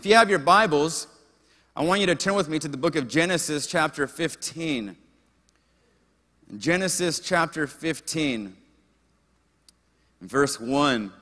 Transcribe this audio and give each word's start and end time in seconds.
If 0.00 0.06
you 0.06 0.14
have 0.14 0.30
your 0.30 0.38
Bibles, 0.38 1.08
I 1.74 1.82
want 1.82 2.00
you 2.00 2.06
to 2.06 2.14
turn 2.14 2.36
with 2.36 2.48
me 2.48 2.60
to 2.60 2.68
the 2.68 2.76
book 2.76 2.94
of 2.94 3.08
Genesis, 3.08 3.66
chapter 3.66 4.06
15. 4.06 4.96
Genesis, 6.56 7.18
chapter 7.18 7.66
15, 7.66 8.56
verse 10.20 10.60
1. 10.60 11.12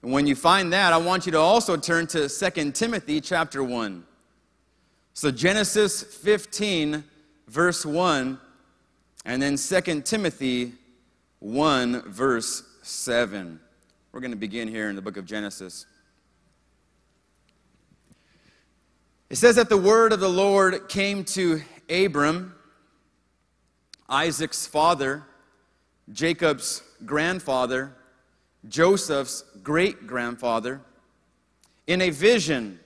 And 0.00 0.12
when 0.12 0.26
you 0.26 0.34
find 0.34 0.72
that, 0.72 0.94
I 0.94 0.96
want 0.96 1.26
you 1.26 1.32
to 1.32 1.38
also 1.38 1.76
turn 1.76 2.06
to 2.06 2.26
2 2.26 2.72
Timothy, 2.72 3.20
chapter 3.20 3.62
1. 3.62 4.02
So, 5.12 5.30
Genesis 5.30 6.02
15, 6.02 7.04
verse 7.48 7.84
1, 7.84 8.40
and 9.26 9.42
then 9.42 9.56
2 9.58 10.00
Timothy 10.00 10.72
1, 11.40 12.00
verse 12.10 12.62
7. 12.82 13.60
We're 14.12 14.20
going 14.20 14.30
to 14.30 14.38
begin 14.38 14.68
here 14.68 14.88
in 14.88 14.96
the 14.96 15.02
book 15.02 15.18
of 15.18 15.26
Genesis. 15.26 15.84
It 19.28 19.36
says 19.36 19.56
that 19.56 19.68
the 19.68 19.76
word 19.76 20.12
of 20.12 20.20
the 20.20 20.28
Lord 20.28 20.88
came 20.88 21.24
to 21.24 21.60
Abram, 21.90 22.54
Isaac's 24.08 24.68
father, 24.68 25.24
Jacob's 26.12 26.80
grandfather, 27.04 27.92
Joseph's 28.68 29.42
great 29.64 30.06
grandfather, 30.06 30.80
in 31.88 32.02
a 32.02 32.10
vision. 32.10 32.78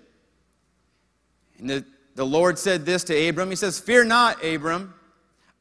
And 1.58 1.68
the, 1.68 1.84
the 2.14 2.24
Lord 2.24 2.58
said 2.58 2.86
this 2.86 3.04
to 3.04 3.28
Abram 3.28 3.50
He 3.50 3.56
says, 3.56 3.78
Fear 3.78 4.04
not, 4.04 4.42
Abram, 4.42 4.94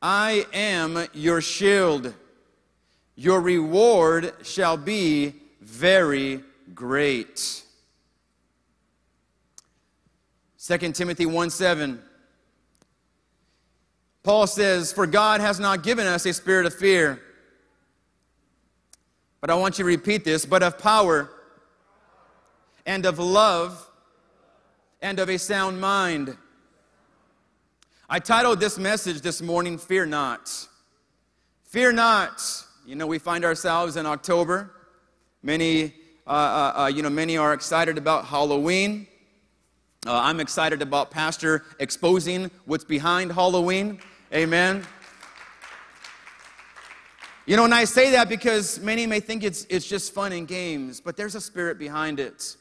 I 0.01 0.45
am 0.53 1.07
your 1.13 1.41
shield. 1.41 2.13
Your 3.15 3.41
reward 3.41 4.33
shall 4.43 4.77
be 4.77 5.35
very 5.59 6.41
great. 6.73 7.63
2 10.69 10.91
Timothy 10.91 11.25
1 11.25 11.49
7. 11.49 11.99
Paul 14.21 14.45
says, 14.45 14.93
For 14.93 15.07
God 15.07 15.41
has 15.41 15.59
not 15.59 15.81
given 15.81 16.05
us 16.05 16.27
a 16.27 16.33
spirit 16.33 16.67
of 16.67 16.75
fear. 16.75 17.19
But 19.41 19.49
I 19.49 19.55
want 19.55 19.79
you 19.79 19.83
to 19.83 19.87
repeat 19.87 20.23
this, 20.23 20.45
but 20.45 20.61
of 20.61 20.77
power 20.77 21.31
and 22.85 23.07
of 23.07 23.17
love 23.17 23.89
and 25.01 25.17
of 25.17 25.27
a 25.27 25.39
sound 25.39 25.81
mind. 25.81 26.37
I 28.07 28.19
titled 28.19 28.59
this 28.59 28.77
message 28.77 29.21
this 29.21 29.41
morning, 29.41 29.79
Fear 29.79 30.05
Not. 30.05 30.67
Fear 31.63 31.93
not. 31.93 32.43
You 32.85 32.95
know, 32.95 33.07
we 33.07 33.17
find 33.17 33.43
ourselves 33.43 33.97
in 33.97 34.05
October. 34.05 34.69
Many, 35.41 35.95
uh, 36.27 36.29
uh, 36.29 36.73
uh, 36.81 36.91
you 36.93 37.01
know, 37.01 37.09
many 37.09 37.37
are 37.37 37.53
excited 37.53 37.97
about 37.97 38.25
Halloween. 38.25 39.07
Uh, 40.07 40.17
I'm 40.17 40.39
excited 40.39 40.81
about 40.81 41.11
Pastor 41.11 41.65
exposing 41.77 42.49
what's 42.63 42.85
behind 42.85 43.33
Halloween. 43.33 43.99
Amen. 44.33 44.87
You 47.45 47.57
know, 47.57 47.65
and 47.65 47.73
I 47.73 47.83
say 47.83 48.11
that 48.11 48.29
because 48.29 48.79
many 48.79 49.05
may 49.05 49.19
think 49.19 49.43
it's, 49.43 49.65
it's 49.69 49.85
just 49.85 50.13
fun 50.13 50.31
and 50.31 50.47
games, 50.47 51.01
but 51.01 51.17
there's 51.17 51.35
a 51.35 51.41
spirit 51.41 51.77
behind 51.77 52.21
it. 52.21 52.55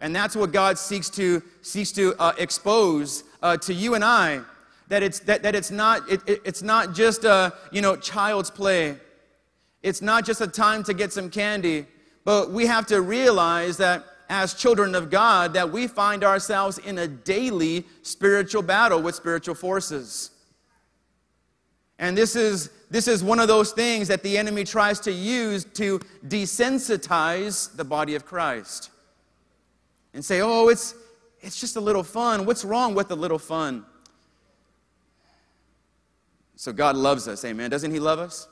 And 0.00 0.16
that's 0.16 0.34
what 0.34 0.50
God 0.50 0.78
seeks 0.78 1.08
to, 1.10 1.40
seeks 1.62 1.92
to 1.92 2.16
uh, 2.18 2.32
expose 2.38 3.22
uh, 3.40 3.56
to 3.58 3.72
you 3.72 3.94
and 3.94 4.02
I. 4.02 4.40
That 4.88 5.04
it's, 5.04 5.20
that, 5.20 5.44
that 5.44 5.54
it's, 5.54 5.70
not, 5.70 6.10
it, 6.10 6.20
it, 6.26 6.42
it's 6.44 6.62
not 6.62 6.92
just 6.92 7.22
a, 7.22 7.52
you 7.70 7.82
know, 7.82 7.94
child's 7.94 8.50
play. 8.50 8.96
It's 9.84 10.02
not 10.02 10.26
just 10.26 10.40
a 10.40 10.48
time 10.48 10.82
to 10.84 10.92
get 10.92 11.12
some 11.12 11.30
candy. 11.30 11.86
But 12.24 12.50
we 12.50 12.66
have 12.66 12.86
to 12.86 13.00
realize 13.00 13.76
that 13.76 14.04
as 14.30 14.54
children 14.54 14.94
of 14.94 15.10
God 15.10 15.54
that 15.54 15.72
we 15.72 15.88
find 15.88 16.22
ourselves 16.22 16.78
in 16.78 16.98
a 16.98 17.08
daily 17.08 17.84
spiritual 18.02 18.62
battle 18.62 19.02
with 19.02 19.16
spiritual 19.16 19.56
forces. 19.56 20.30
And 21.98 22.16
this 22.16 22.36
is, 22.36 22.70
this 22.90 23.08
is 23.08 23.24
one 23.24 23.40
of 23.40 23.48
those 23.48 23.72
things 23.72 24.06
that 24.06 24.22
the 24.22 24.38
enemy 24.38 24.62
tries 24.62 25.00
to 25.00 25.12
use 25.12 25.64
to 25.74 25.98
desensitize 26.28 27.74
the 27.76 27.84
body 27.84 28.14
of 28.14 28.24
Christ. 28.24 28.90
And 30.14 30.24
say, 30.24 30.40
oh, 30.40 30.68
it's, 30.68 30.94
it's 31.40 31.60
just 31.60 31.74
a 31.74 31.80
little 31.80 32.04
fun. 32.04 32.46
What's 32.46 32.64
wrong 32.64 32.94
with 32.94 33.10
a 33.10 33.16
little 33.16 33.38
fun? 33.38 33.84
So 36.54 36.72
God 36.72 36.94
loves 36.94 37.26
us, 37.26 37.44
amen. 37.44 37.68
Doesn't 37.68 37.90
He 37.90 37.98
love 37.98 38.20
us? 38.20 38.46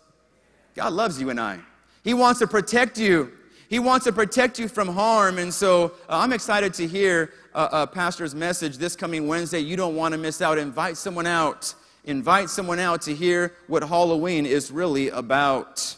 God 0.74 0.92
loves 0.92 1.20
you 1.20 1.30
and 1.30 1.40
I. 1.40 1.60
He 2.02 2.14
wants 2.14 2.40
to 2.40 2.48
protect 2.48 2.98
you. 2.98 3.37
He 3.68 3.78
wants 3.78 4.04
to 4.04 4.12
protect 4.12 4.58
you 4.58 4.66
from 4.66 4.88
harm. 4.88 5.38
And 5.38 5.52
so 5.52 5.92
uh, 6.08 6.18
I'm 6.18 6.32
excited 6.32 6.72
to 6.74 6.86
hear 6.86 7.32
uh, 7.54 7.68
uh, 7.70 7.86
Pastor's 7.86 8.34
message 8.34 8.78
this 8.78 8.96
coming 8.96 9.28
Wednesday. 9.28 9.60
You 9.60 9.76
don't 9.76 9.94
want 9.94 10.12
to 10.12 10.18
miss 10.18 10.40
out. 10.40 10.56
Invite 10.56 10.96
someone 10.96 11.26
out. 11.26 11.74
Invite 12.04 12.48
someone 12.48 12.78
out 12.78 13.02
to 13.02 13.14
hear 13.14 13.54
what 13.66 13.82
Halloween 13.82 14.46
is 14.46 14.70
really 14.70 15.10
about. 15.10 15.96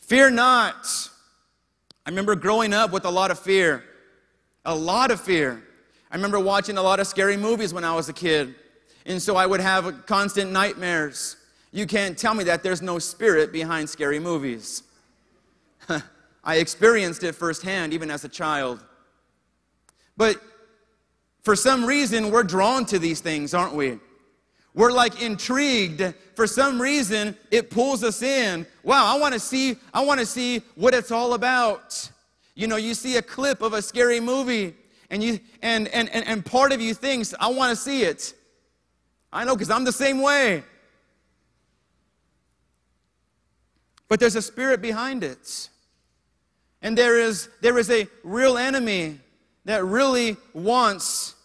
Fear 0.00 0.30
not. 0.30 0.86
I 2.04 2.10
remember 2.10 2.34
growing 2.34 2.74
up 2.74 2.92
with 2.92 3.06
a 3.06 3.10
lot 3.10 3.30
of 3.30 3.38
fear. 3.38 3.82
A 4.66 4.74
lot 4.74 5.10
of 5.10 5.20
fear. 5.20 5.62
I 6.10 6.16
remember 6.16 6.38
watching 6.38 6.76
a 6.76 6.82
lot 6.82 7.00
of 7.00 7.06
scary 7.06 7.38
movies 7.38 7.72
when 7.72 7.84
I 7.84 7.94
was 7.94 8.10
a 8.10 8.12
kid. 8.12 8.54
And 9.06 9.22
so 9.22 9.36
I 9.36 9.46
would 9.46 9.60
have 9.60 10.04
constant 10.04 10.52
nightmares. 10.52 11.36
You 11.72 11.86
can't 11.86 12.18
tell 12.18 12.34
me 12.34 12.44
that 12.44 12.62
there's 12.62 12.82
no 12.82 12.98
spirit 12.98 13.50
behind 13.50 13.88
scary 13.88 14.18
movies. 14.18 14.82
I 16.44 16.56
experienced 16.56 17.22
it 17.22 17.34
firsthand, 17.34 17.92
even 17.92 18.10
as 18.10 18.24
a 18.24 18.28
child. 18.28 18.84
But 20.16 20.40
for 21.42 21.56
some 21.56 21.84
reason, 21.84 22.30
we're 22.30 22.42
drawn 22.42 22.84
to 22.86 22.98
these 22.98 23.20
things, 23.20 23.54
aren't 23.54 23.74
we? 23.74 23.98
We're 24.74 24.92
like 24.92 25.22
intrigued. 25.22 26.14
For 26.36 26.46
some 26.46 26.80
reason, 26.80 27.36
it 27.50 27.70
pulls 27.70 28.04
us 28.04 28.22
in. 28.22 28.66
Wow, 28.82 29.14
I 29.14 29.18
want 29.18 29.34
to 29.34 29.40
see, 29.40 29.76
I 29.92 30.04
want 30.04 30.20
to 30.20 30.26
see 30.26 30.62
what 30.76 30.94
it's 30.94 31.10
all 31.10 31.34
about. 31.34 32.10
You 32.54 32.66
know, 32.66 32.76
you 32.76 32.94
see 32.94 33.16
a 33.16 33.22
clip 33.22 33.62
of 33.62 33.72
a 33.72 33.82
scary 33.82 34.20
movie, 34.20 34.74
and 35.10 35.22
you 35.22 35.40
and 35.62 35.88
and 35.88 36.08
and, 36.10 36.26
and 36.26 36.44
part 36.44 36.72
of 36.72 36.80
you 36.80 36.94
thinks, 36.94 37.34
I 37.40 37.48
want 37.48 37.70
to 37.70 37.76
see 37.76 38.02
it. 38.02 38.34
I 39.32 39.44
know, 39.44 39.54
because 39.54 39.70
I'm 39.70 39.84
the 39.84 39.92
same 39.92 40.20
way. 40.20 40.62
But 44.10 44.18
there's 44.18 44.34
a 44.34 44.42
spirit 44.42 44.82
behind 44.82 45.22
it. 45.22 45.70
And 46.82 46.98
there 46.98 47.16
is, 47.16 47.48
there 47.62 47.78
is 47.78 47.88
a 47.90 48.08
real 48.24 48.58
enemy 48.58 49.20
that 49.66 49.84
really 49.84 50.36
wants 50.52 51.36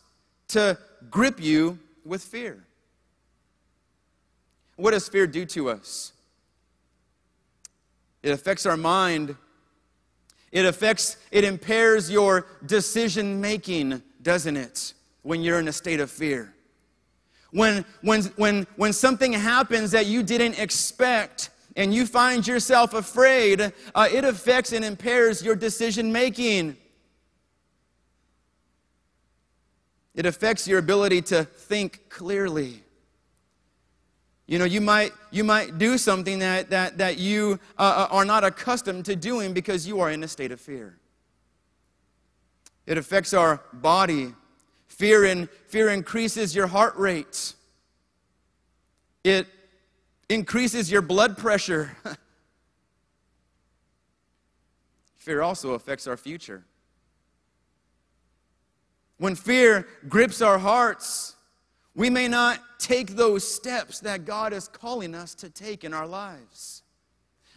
to 0.49 0.75
grip 1.11 1.39
you 1.39 1.77
with 2.03 2.23
fear. 2.23 2.65
What 4.77 4.91
does 4.91 5.07
fear 5.07 5.27
do 5.27 5.45
to 5.45 5.69
us? 5.69 6.11
It 8.23 8.31
affects 8.31 8.65
our 8.65 8.77
mind. 8.77 9.35
It 10.51 10.65
affects, 10.65 11.17
it 11.29 11.43
impairs 11.43 12.09
your 12.09 12.47
decision 12.65 13.39
making, 13.39 14.01
doesn't 14.23 14.57
it? 14.57 14.93
When 15.21 15.43
you're 15.43 15.59
in 15.59 15.67
a 15.67 15.73
state 15.73 15.99
of 15.99 16.09
fear. 16.09 16.51
When, 17.51 17.85
when, 18.01 18.23
when, 18.37 18.65
when 18.75 18.91
something 18.91 19.33
happens 19.33 19.91
that 19.91 20.07
you 20.07 20.23
didn't 20.23 20.57
expect, 20.57 21.51
and 21.75 21.93
you 21.93 22.05
find 22.05 22.47
yourself 22.47 22.93
afraid, 22.93 23.73
uh, 23.93 24.07
it 24.11 24.23
affects 24.23 24.71
and 24.71 24.85
impairs 24.85 25.43
your 25.43 25.55
decision 25.55 26.11
making. 26.11 26.77
It 30.13 30.25
affects 30.25 30.67
your 30.67 30.79
ability 30.79 31.21
to 31.23 31.43
think 31.43 32.09
clearly. 32.09 32.81
You 34.47 34.59
know, 34.59 34.65
you 34.65 34.79
might, 34.79 35.11
you 35.31 35.43
might 35.43 35.77
do 35.77 35.97
something 35.97 36.39
that, 36.39 36.69
that, 36.69 36.99
that 36.99 37.17
you 37.17 37.59
uh, 37.77 38.07
uh 38.09 38.15
are 38.15 38.25
not 38.25 38.43
accustomed 38.43 39.05
to 39.05 39.15
doing 39.15 39.53
because 39.53 39.87
you 39.87 39.99
are 39.99 40.11
in 40.11 40.23
a 40.23 40.27
state 40.27 40.51
of 40.51 40.61
fear. 40.61 40.97
It 42.85 42.97
affects 42.97 43.33
our 43.33 43.61
body. 43.73 44.33
Fear, 44.87 45.25
in, 45.25 45.49
fear 45.67 45.89
increases 45.89 46.55
your 46.55 46.67
heart 46.67 46.95
rate. 46.95 47.53
It 49.23 49.47
increases 50.29 50.91
your 50.91 51.01
blood 51.01 51.37
pressure. 51.37 51.95
fear 55.15 55.41
also 55.41 55.73
affects 55.73 56.07
our 56.07 56.17
future. 56.17 56.63
When 59.17 59.35
fear 59.35 59.87
grips 60.07 60.41
our 60.41 60.57
hearts, 60.57 61.35
we 61.95 62.09
may 62.09 62.27
not 62.27 62.59
take 62.79 63.15
those 63.15 63.49
steps 63.49 64.01
that 64.01 64.25
God 64.25 64.51
is 64.53 64.67
calling 64.67 65.15
us 65.15 65.33
to 65.35 65.49
take 65.49 65.83
in 65.83 65.93
our 65.93 66.05
lives 66.05 66.83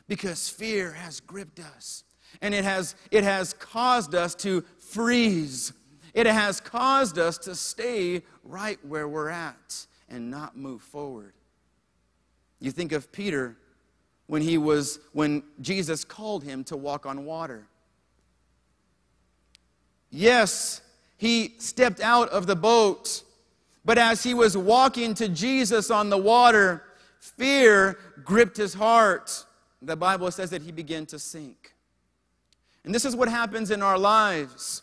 because 0.06 0.48
fear 0.48 0.92
has 0.92 1.20
gripped 1.20 1.58
us 1.58 2.04
and 2.40 2.54
it 2.54 2.64
has, 2.64 2.94
it 3.10 3.24
has 3.24 3.52
caused 3.52 4.14
us 4.14 4.34
to 4.36 4.62
freeze. 4.78 5.72
It 6.14 6.26
has 6.26 6.60
caused 6.60 7.18
us 7.18 7.36
to 7.38 7.54
stay 7.54 8.22
right 8.44 8.78
where 8.84 9.08
we're 9.08 9.28
at 9.30 9.86
and 10.08 10.30
not 10.30 10.56
move 10.56 10.82
forward. 10.82 11.34
You 12.60 12.70
think 12.70 12.92
of 12.92 13.12
Peter 13.12 13.56
when 14.26 14.42
he 14.42 14.58
was 14.58 15.00
when 15.12 15.42
Jesus 15.60 16.04
called 16.04 16.44
him 16.44 16.64
to 16.64 16.76
walk 16.76 17.06
on 17.06 17.24
water. 17.24 17.66
Yes, 20.10 20.80
he 21.16 21.54
stepped 21.58 22.00
out 22.00 22.28
of 22.30 22.46
the 22.46 22.56
boat, 22.56 23.22
but 23.84 23.98
as 23.98 24.22
he 24.22 24.34
was 24.34 24.56
walking 24.56 25.14
to 25.14 25.28
Jesus 25.28 25.90
on 25.90 26.08
the 26.08 26.18
water, 26.18 26.84
fear 27.20 27.98
gripped 28.24 28.56
his 28.56 28.74
heart. 28.74 29.44
The 29.82 29.96
Bible 29.96 30.30
says 30.30 30.50
that 30.50 30.62
he 30.62 30.72
began 30.72 31.06
to 31.06 31.18
sink. 31.18 31.74
And 32.84 32.94
this 32.94 33.04
is 33.04 33.14
what 33.14 33.28
happens 33.28 33.70
in 33.70 33.82
our 33.82 33.98
lives. 33.98 34.82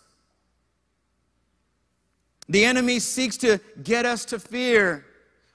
The 2.48 2.64
enemy 2.64 3.00
seeks 3.00 3.38
to 3.38 3.60
get 3.84 4.06
us 4.06 4.26
to 4.26 4.40
fear. 4.40 5.06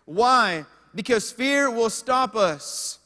Why? 0.05 0.65
Because 0.95 1.31
fear 1.31 1.71
will 1.71 1.91
stop 1.91 2.35
us. 2.35 2.99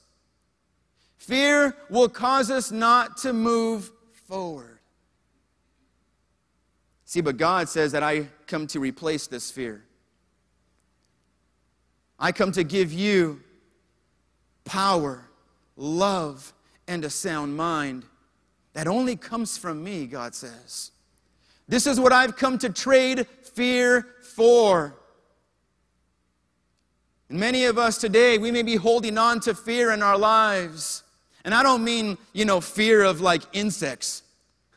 Fear 1.19 1.76
will 1.90 2.08
cause 2.08 2.50
us 2.50 2.70
not 2.70 3.16
to 3.19 3.32
move 3.32 3.90
forward. 4.26 4.78
See, 7.04 7.20
but 7.20 7.36
God 7.36 7.69
says 7.69 7.92
that 7.92 8.02
I 8.02 8.28
come 8.46 8.66
to 8.69 8.81
replace 8.81 9.26
this 9.26 9.50
fear. 9.50 9.84
I 12.19 12.32
come 12.32 12.52
to 12.52 12.64
give 12.64 12.92
you 12.92 13.40
power, 14.64 15.28
love, 15.76 16.52
and 16.86 17.04
a 17.04 17.10
sound 17.10 17.56
mind 17.56 18.04
that 18.72 18.86
only 18.86 19.16
comes 19.16 19.56
from 19.56 19.82
me, 19.82 20.06
God 20.06 20.34
says. 20.34 20.90
This 21.69 21.86
is 21.86 21.98
what 21.98 22.12
I've 22.12 22.36
come 22.36 22.58
to 22.58 22.69
trade 22.69 23.26
fear 23.26 24.06
for. 24.20 24.96
And 27.29 27.38
many 27.38 27.65
of 27.65 27.79
us 27.79 27.99
today, 27.99 28.38
we 28.38 28.50
may 28.50 28.62
be 28.62 28.76
holding 28.76 29.19
on 29.19 29.41
to 29.41 29.55
fear 29.55 29.93
in 29.93 30.03
our 30.03 30.19
lives. 30.19 31.03
And 31.44 31.55
I 31.55 31.62
don't 31.62 31.85
mean, 31.85 32.19
you 32.32 32.44
know, 32.44 32.61
fear 32.61 33.03
of 33.03 33.21
like 33.21 33.43
insects. 33.53 34.23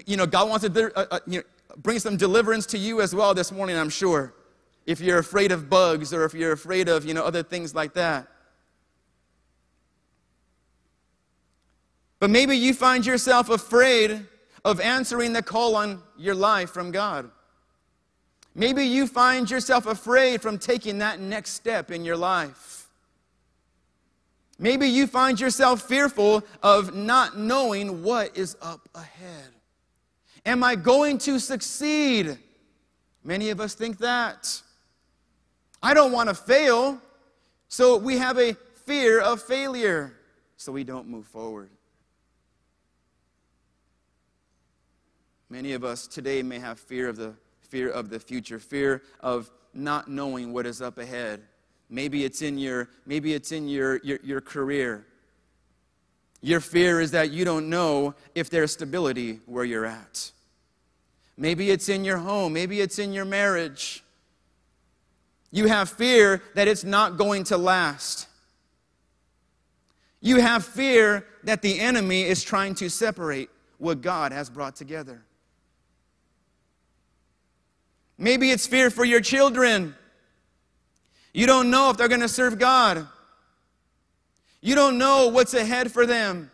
you 0.07 0.17
know, 0.17 0.27
God 0.27 0.49
wants 0.49 0.69
to 0.69 0.99
uh, 0.99 1.07
uh, 1.11 1.19
you 1.27 1.39
know, 1.39 1.45
bring 1.79 1.99
some 1.99 2.17
deliverance 2.17 2.67
to 2.67 2.79
you 2.79 3.01
as 3.01 3.15
well 3.15 3.35
this 3.35 3.51
morning, 3.53 3.77
I'm 3.77 3.91
sure. 3.91 4.35
If 4.85 5.01
you're 5.01 5.19
afraid 5.19 5.53
of 5.53 5.71
bugs 5.71 6.13
or 6.13 6.25
if 6.25 6.35
you're 6.35 6.53
afraid 6.53 6.89
of, 6.89 7.05
you 7.05 7.15
know, 7.15 7.25
other 7.25 7.43
things 7.43 7.75
like 7.75 7.95
that. 7.95 8.29
But 12.19 12.31
maybe 12.31 12.57
you 12.57 12.73
find 12.75 13.05
yourself 13.05 13.49
afraid 13.49 14.27
of 14.65 14.81
answering 14.81 15.33
the 15.33 15.43
call 15.43 15.75
on 15.75 16.03
your 16.17 16.35
life 16.35 16.71
from 16.71 16.93
God. 16.93 17.31
Maybe 18.55 18.85
you 18.85 19.07
find 19.07 19.51
yourself 19.51 19.87
afraid 19.87 20.43
from 20.43 20.59
taking 20.59 20.99
that 20.99 21.21
next 21.21 21.51
step 21.51 21.91
in 21.91 22.05
your 22.05 22.17
life. 22.17 22.89
Maybe 24.59 24.87
you 24.87 25.07
find 25.07 25.41
yourself 25.41 25.83
fearful 25.83 26.45
of 26.63 26.95
not 26.95 27.39
knowing 27.39 28.03
what 28.03 28.37
is 28.37 28.57
up 28.61 28.89
ahead. 28.95 29.49
Am 30.45 30.63
I 30.63 30.75
going 30.75 31.19
to 31.19 31.39
succeed? 31.39 32.39
Many 33.25 33.51
of 33.51 33.61
us 33.61 33.75
think 33.75 33.99
that. 33.99 34.61
I 35.83 35.95
don't 35.95 36.13
want 36.13 36.29
to 36.29 36.35
fail, 36.35 37.01
so 37.69 37.97
we 37.97 38.19
have 38.19 38.39
a 38.39 38.55
fear 38.85 39.21
of 39.21 39.43
failure, 39.43 40.13
so 40.57 40.71
we 40.71 40.85
don't 40.85 41.09
move 41.09 41.27
forward. 41.27 41.71
Many 45.49 45.73
of 45.73 45.85
us 45.85 46.07
today 46.07 46.43
may 46.43 46.59
have 46.59 46.79
fear 46.79 47.09
of 47.09 47.17
the 47.17 47.35
fear 47.73 47.89
of 47.89 48.11
the 48.11 48.21
future, 48.21 48.59
fear 48.59 49.03
of 49.21 49.51
not 49.73 50.07
knowing 50.07 50.53
what 50.53 50.67
is 50.67 50.83
up 50.83 50.99
ahead. 50.99 51.41
Maybe 51.89 52.23
it's 52.23 52.43
in 52.43 52.59
your 52.59 52.91
maybe 53.07 53.33
it's 53.33 53.51
in 53.51 53.67
your, 53.67 53.99
your, 54.05 54.19
your 54.23 54.43
career. 54.43 55.07
Your 56.43 56.61
fear 56.61 57.01
is 57.01 57.13
that 57.13 57.31
you 57.31 57.47
don't 57.47 57.71
know 57.71 58.15
if 58.35 58.51
there's 58.51 58.73
stability 58.73 59.41
where 59.47 59.65
you're 59.65 59.87
at. 59.87 60.33
Maybe 61.39 61.71
it's 61.71 61.89
in 61.89 62.05
your 62.05 62.19
home, 62.19 62.53
maybe 62.53 62.83
it's 62.83 62.99
in 62.99 63.15
your 63.15 63.25
marriage. 63.25 64.05
You 65.51 65.69
have 65.69 65.89
fear 65.89 66.43
that 66.55 66.69
it's 66.69 66.85
not 66.85 67.17
going 67.17 67.45
to 67.45 67.57
last. 67.57 68.29
You 70.21 70.37
have 70.43 70.63
fear 70.63 71.27
that 71.45 71.63
the 71.63 71.81
enemy 71.81 72.25
is 72.25 72.43
trying 72.43 72.75
to 72.77 72.91
separate 72.91 73.49
what 73.79 74.03
God 74.03 74.31
has 74.33 74.51
brought 74.51 74.77
together. 74.77 75.25
Maybe 78.23 78.53
it's 78.53 78.69
fear 78.69 78.89
for 78.89 79.05
your 79.05 79.21
children. 79.21 79.97
You 81.35 81.49
don't 81.49 81.71
know 81.71 81.91
if 81.91 81.97
they're 81.97 82.07
going 82.07 82.21
to 82.21 82.29
serve 82.29 82.57
God. 82.57 83.09
You 84.61 84.77
don't 84.77 84.97
know 84.97 85.27
what's 85.27 85.55
ahead 85.55 85.91
for 85.91 86.07
them. 86.07 86.49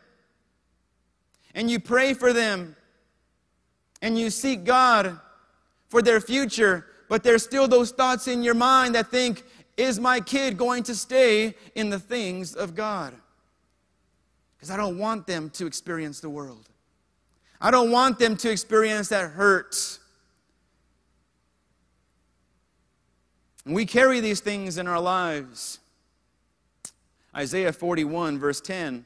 And 1.55 1.71
you 1.71 1.79
pray 1.79 2.15
for 2.15 2.33
them. 2.33 2.75
And 4.01 4.19
you 4.19 4.31
seek 4.31 4.65
God 4.65 5.21
for 5.89 6.01
their 6.01 6.23
future. 6.23 6.87
But 7.11 7.23
there's 7.23 7.43
still 7.43 7.69
those 7.69 7.91
thoughts 7.91 8.29
in 8.29 8.43
your 8.43 8.55
mind 8.55 8.95
that 8.95 9.09
think, 9.09 9.45
is 9.77 10.01
my 10.01 10.21
kid 10.21 10.57
going 10.57 10.85
to 10.85 10.95
stay 10.95 11.55
in 11.75 11.91
the 11.91 11.99
things 11.99 12.55
of 12.55 12.75
God? 12.75 13.13
Because 14.57 14.71
I 14.71 14.79
don't 14.79 14.97
want 14.97 15.27
them 15.27 15.51
to 15.51 15.67
experience 15.67 16.21
the 16.21 16.31
world. 16.31 16.67
I 17.61 17.71
don't 17.71 17.91
want 17.91 18.19
them 18.19 18.39
to 18.39 18.51
experience 18.51 19.11
that 19.11 19.33
hurt 19.33 19.99
And 23.69 23.75
we 23.75 23.85
carry 23.85 24.21
these 24.21 24.41
things 24.41 24.79
in 24.79 24.87
our 24.87 24.99
lives. 24.99 25.79
Isaiah 27.37 27.71
41, 27.71 28.39
verse 28.39 28.63
10 28.63 29.05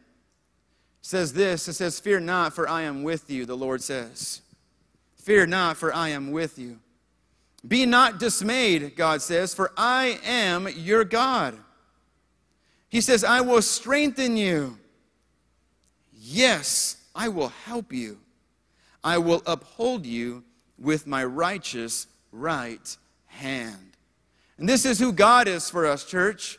says 1.01 1.33
this 1.33 1.67
it 1.67 1.73
says, 1.73 1.99
Fear 1.99 2.21
not, 2.21 2.55
for 2.55 2.69
I 2.69 2.83
am 2.83 3.03
with 3.03 3.29
you, 3.29 3.45
the 3.45 3.57
Lord 3.57 3.83
says. 3.83 4.41
Fear 5.17 5.47
not, 5.47 5.77
for 5.77 5.93
I 5.93 6.11
am 6.11 6.31
with 6.31 6.61
you. 6.61 6.79
Be 7.67 7.87
not 7.87 8.21
dismayed, 8.21 8.95
God 8.95 9.21
says, 9.21 9.53
for 9.53 9.73
I 9.77 10.21
am 10.25 10.69
your 10.77 11.03
God. 11.03 11.59
He 12.89 13.01
says, 13.01 13.25
I 13.25 13.41
will 13.41 13.63
strengthen 13.63 14.37
you. 14.37 14.79
Yes, 16.15 16.99
I 17.17 17.27
will 17.27 17.49
help 17.49 17.93
you. 17.93 18.21
I 19.03 19.19
will 19.19 19.43
uphold 19.45 20.07
you 20.07 20.45
with 20.79 21.05
my 21.05 21.25
righteous 21.25 22.07
right 22.31 22.97
hand. 23.27 23.92
And 24.59 24.69
this 24.69 24.85
is 24.85 24.99
who 24.99 25.13
God 25.13 25.49
is 25.49 25.71
for 25.71 25.87
us, 25.87 26.05
church. 26.05 26.59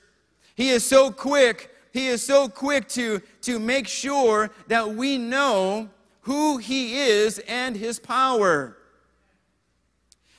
He 0.55 0.69
is 0.69 0.83
so 0.83 1.11
quick, 1.11 1.71
He 1.91 2.07
is 2.07 2.25
so 2.25 2.47
quick 2.47 2.87
to, 2.89 3.21
to 3.41 3.59
make 3.59 3.87
sure 3.87 4.51
that 4.67 4.95
we 4.95 5.17
know 5.17 5.89
who 6.21 6.57
He 6.57 6.99
is 6.99 7.39
and 7.39 7.75
His 7.75 7.99
power. 7.99 8.77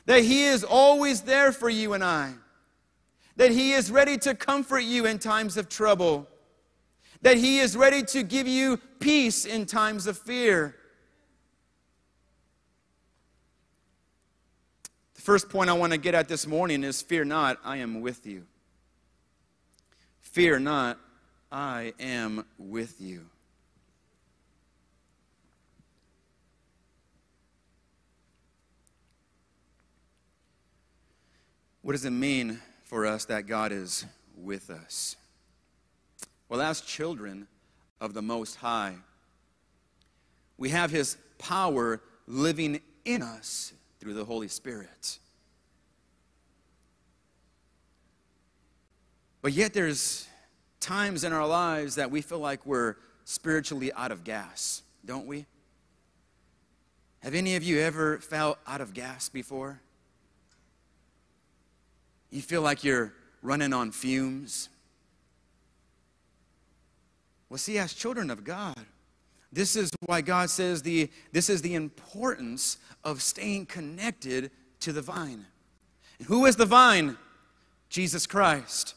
That 0.06 0.22
He 0.22 0.44
is 0.44 0.64
always 0.64 1.22
there 1.22 1.52
for 1.52 1.68
you 1.70 1.92
and 1.94 2.04
I. 2.04 2.34
That 3.36 3.50
He 3.50 3.72
is 3.72 3.90
ready 3.90 4.18
to 4.18 4.34
comfort 4.34 4.80
you 4.80 5.06
in 5.06 5.18
times 5.18 5.56
of 5.56 5.68
trouble. 5.68 6.28
That 7.22 7.36
He 7.36 7.58
is 7.58 7.76
ready 7.76 8.02
to 8.04 8.22
give 8.22 8.46
you 8.46 8.78
peace 9.00 9.44
in 9.44 9.66
times 9.66 10.06
of 10.06 10.18
fear. 10.18 10.76
First 15.24 15.48
point 15.48 15.70
I 15.70 15.72
want 15.72 15.90
to 15.90 15.96
get 15.96 16.14
at 16.14 16.28
this 16.28 16.46
morning 16.46 16.84
is 16.84 17.00
fear 17.00 17.24
not, 17.24 17.58
I 17.64 17.78
am 17.78 18.02
with 18.02 18.26
you. 18.26 18.44
Fear 20.20 20.58
not, 20.58 20.98
I 21.50 21.94
am 21.98 22.44
with 22.58 23.00
you. 23.00 23.24
What 31.80 31.92
does 31.92 32.04
it 32.04 32.10
mean 32.10 32.60
for 32.82 33.06
us 33.06 33.24
that 33.24 33.46
God 33.46 33.72
is 33.72 34.04
with 34.36 34.68
us? 34.68 35.16
Well, 36.50 36.60
as 36.60 36.82
children 36.82 37.46
of 37.98 38.12
the 38.12 38.20
Most 38.20 38.56
High, 38.56 38.96
we 40.58 40.68
have 40.68 40.90
His 40.90 41.16
power 41.38 42.02
living 42.26 42.82
in 43.06 43.22
us 43.22 43.72
through 44.04 44.12
the 44.12 44.24
Holy 44.26 44.48
Spirit. 44.48 45.18
But 49.40 49.54
yet, 49.54 49.72
there's 49.72 50.28
times 50.78 51.24
in 51.24 51.32
our 51.32 51.46
lives 51.46 51.94
that 51.94 52.10
we 52.10 52.20
feel 52.20 52.38
like 52.38 52.66
we're 52.66 52.96
spiritually 53.24 53.90
out 53.94 54.12
of 54.12 54.22
gas, 54.22 54.82
don't 55.06 55.26
we? 55.26 55.46
Have 57.20 57.34
any 57.34 57.56
of 57.56 57.62
you 57.62 57.80
ever 57.80 58.18
felt 58.18 58.58
out 58.66 58.82
of 58.82 58.92
gas 58.92 59.30
before? 59.30 59.80
You 62.30 62.42
feel 62.42 62.60
like 62.60 62.84
you're 62.84 63.14
running 63.40 63.72
on 63.72 63.90
fumes? 63.90 64.68
Well, 67.48 67.56
see, 67.56 67.78
as 67.78 67.94
children 67.94 68.30
of 68.30 68.44
God, 68.44 68.84
this 69.54 69.76
is 69.76 69.90
why 70.00 70.20
God 70.20 70.50
says 70.50 70.82
the, 70.82 71.08
this 71.32 71.48
is 71.48 71.62
the 71.62 71.74
importance 71.74 72.78
of 73.04 73.22
staying 73.22 73.66
connected 73.66 74.50
to 74.80 74.92
the 74.92 75.02
vine. 75.02 75.46
Who 76.26 76.46
is 76.46 76.56
the 76.56 76.66
vine? 76.66 77.16
Jesus 77.88 78.26
Christ. 78.26 78.94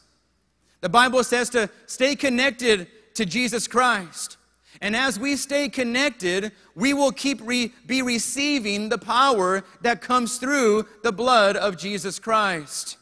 The 0.82 0.90
Bible 0.90 1.24
says 1.24 1.50
to 1.52 1.70
stay 1.86 2.16
connected 2.16 2.88
to 3.14 3.26
Jesus 3.26 3.68
Christ. 3.68 4.38
And 4.82 4.96
as 4.96 5.20
we 5.20 5.36
stay 5.36 5.70
connected, 5.70 6.52
we 6.76 6.94
will 6.94 7.12
keep 7.12 7.40
re- 7.44 7.72
be 7.86 8.02
receiving 8.02 8.90
the 8.90 8.98
power 8.98 9.64
that 9.82 10.02
comes 10.02 10.38
through 10.38 10.88
the 11.04 11.12
blood 11.12 11.56
of 11.56 11.78
Jesus 11.78 12.20
Christ. 12.20 12.98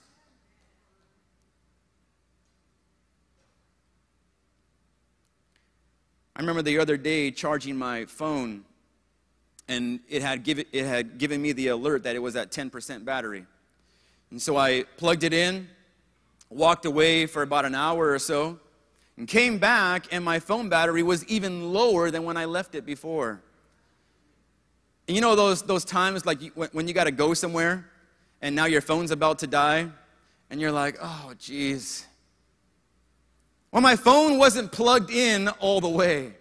I 6.36 6.42
remember 6.42 6.62
the 6.62 6.80
other 6.80 6.98
day 6.98 7.32
charging 7.32 7.78
my 7.78 8.06
phone, 8.06 8.66
and 9.68 10.00
it 10.10 10.22
had, 10.22 10.44
give, 10.44 10.60
it 10.60 10.86
had 10.86 11.18
given 11.18 11.42
me 11.42 11.54
the 11.54 11.70
alert 11.70 12.04
that 12.04 12.16
it 12.16 12.20
was 12.20 12.36
at 12.36 12.52
10% 12.52 13.06
battery. 13.06 13.46
And 14.32 14.42
so 14.42 14.58
I 14.58 14.84
plugged 14.98 15.24
it 15.24 15.34
in, 15.34 15.70
walked 16.50 16.86
away 16.86 17.26
for 17.26 17.42
about 17.42 17.66
an 17.66 17.74
hour 17.74 18.12
or 18.12 18.20
so, 18.20 18.60
and 19.18 19.28
came 19.28 19.58
back, 19.58 20.08
and 20.12 20.26
my 20.26 20.40
phone 20.40 20.68
battery 20.68 21.04
was 21.04 21.26
even 21.26 21.72
lower 21.72 22.12
than 22.12 22.24
when 22.24 22.36
I 22.36 22.46
left 22.46 22.76
it 22.76 22.86
before. 22.86 23.42
And 25.08 25.16
you 25.16 25.22
know 25.22 25.36
those, 25.36 25.62
those 25.62 25.86
times 25.86 26.26
like 26.26 26.42
when 26.54 26.88
you 26.88 26.94
got 26.94 27.06
to 27.06 27.12
go 27.12 27.34
somewhere 27.34 27.86
and 28.42 28.56
now 28.56 28.66
your 28.66 28.82
phone's 28.82 29.12
about 29.12 29.40
to 29.40 29.48
die, 29.48 29.90
and 30.50 30.62
you're 30.62 30.72
like, 30.72 30.98
oh, 31.02 31.34
geez. 31.40 32.06
Well, 33.76 33.82
my 33.82 33.98
phone 33.98 34.38
wasn't 34.38 34.72
plugged 34.72 35.12
in 35.12 35.50
all 35.50 35.82
the 35.82 35.90
way. 35.90 36.32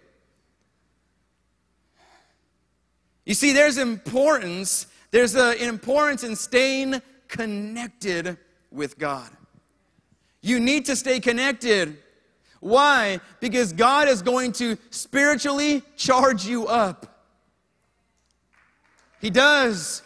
You 3.25 3.33
see, 3.33 3.51
there's 3.51 3.77
importance, 3.77 4.87
there's 5.11 5.35
an 5.35 5.57
importance 5.57 6.23
in 6.23 6.37
staying 6.37 7.01
connected 7.27 8.37
with 8.71 8.97
God. 8.97 9.29
You 10.39 10.61
need 10.61 10.85
to 10.85 10.95
stay 10.95 11.19
connected. 11.19 11.97
Why? 12.61 13.19
Because 13.41 13.73
God 13.73 14.07
is 14.07 14.21
going 14.21 14.53
to 14.53 14.77
spiritually 14.89 15.83
charge 15.97 16.45
you 16.45 16.67
up. 16.67 17.25
He 19.19 19.29
does. 19.29 20.03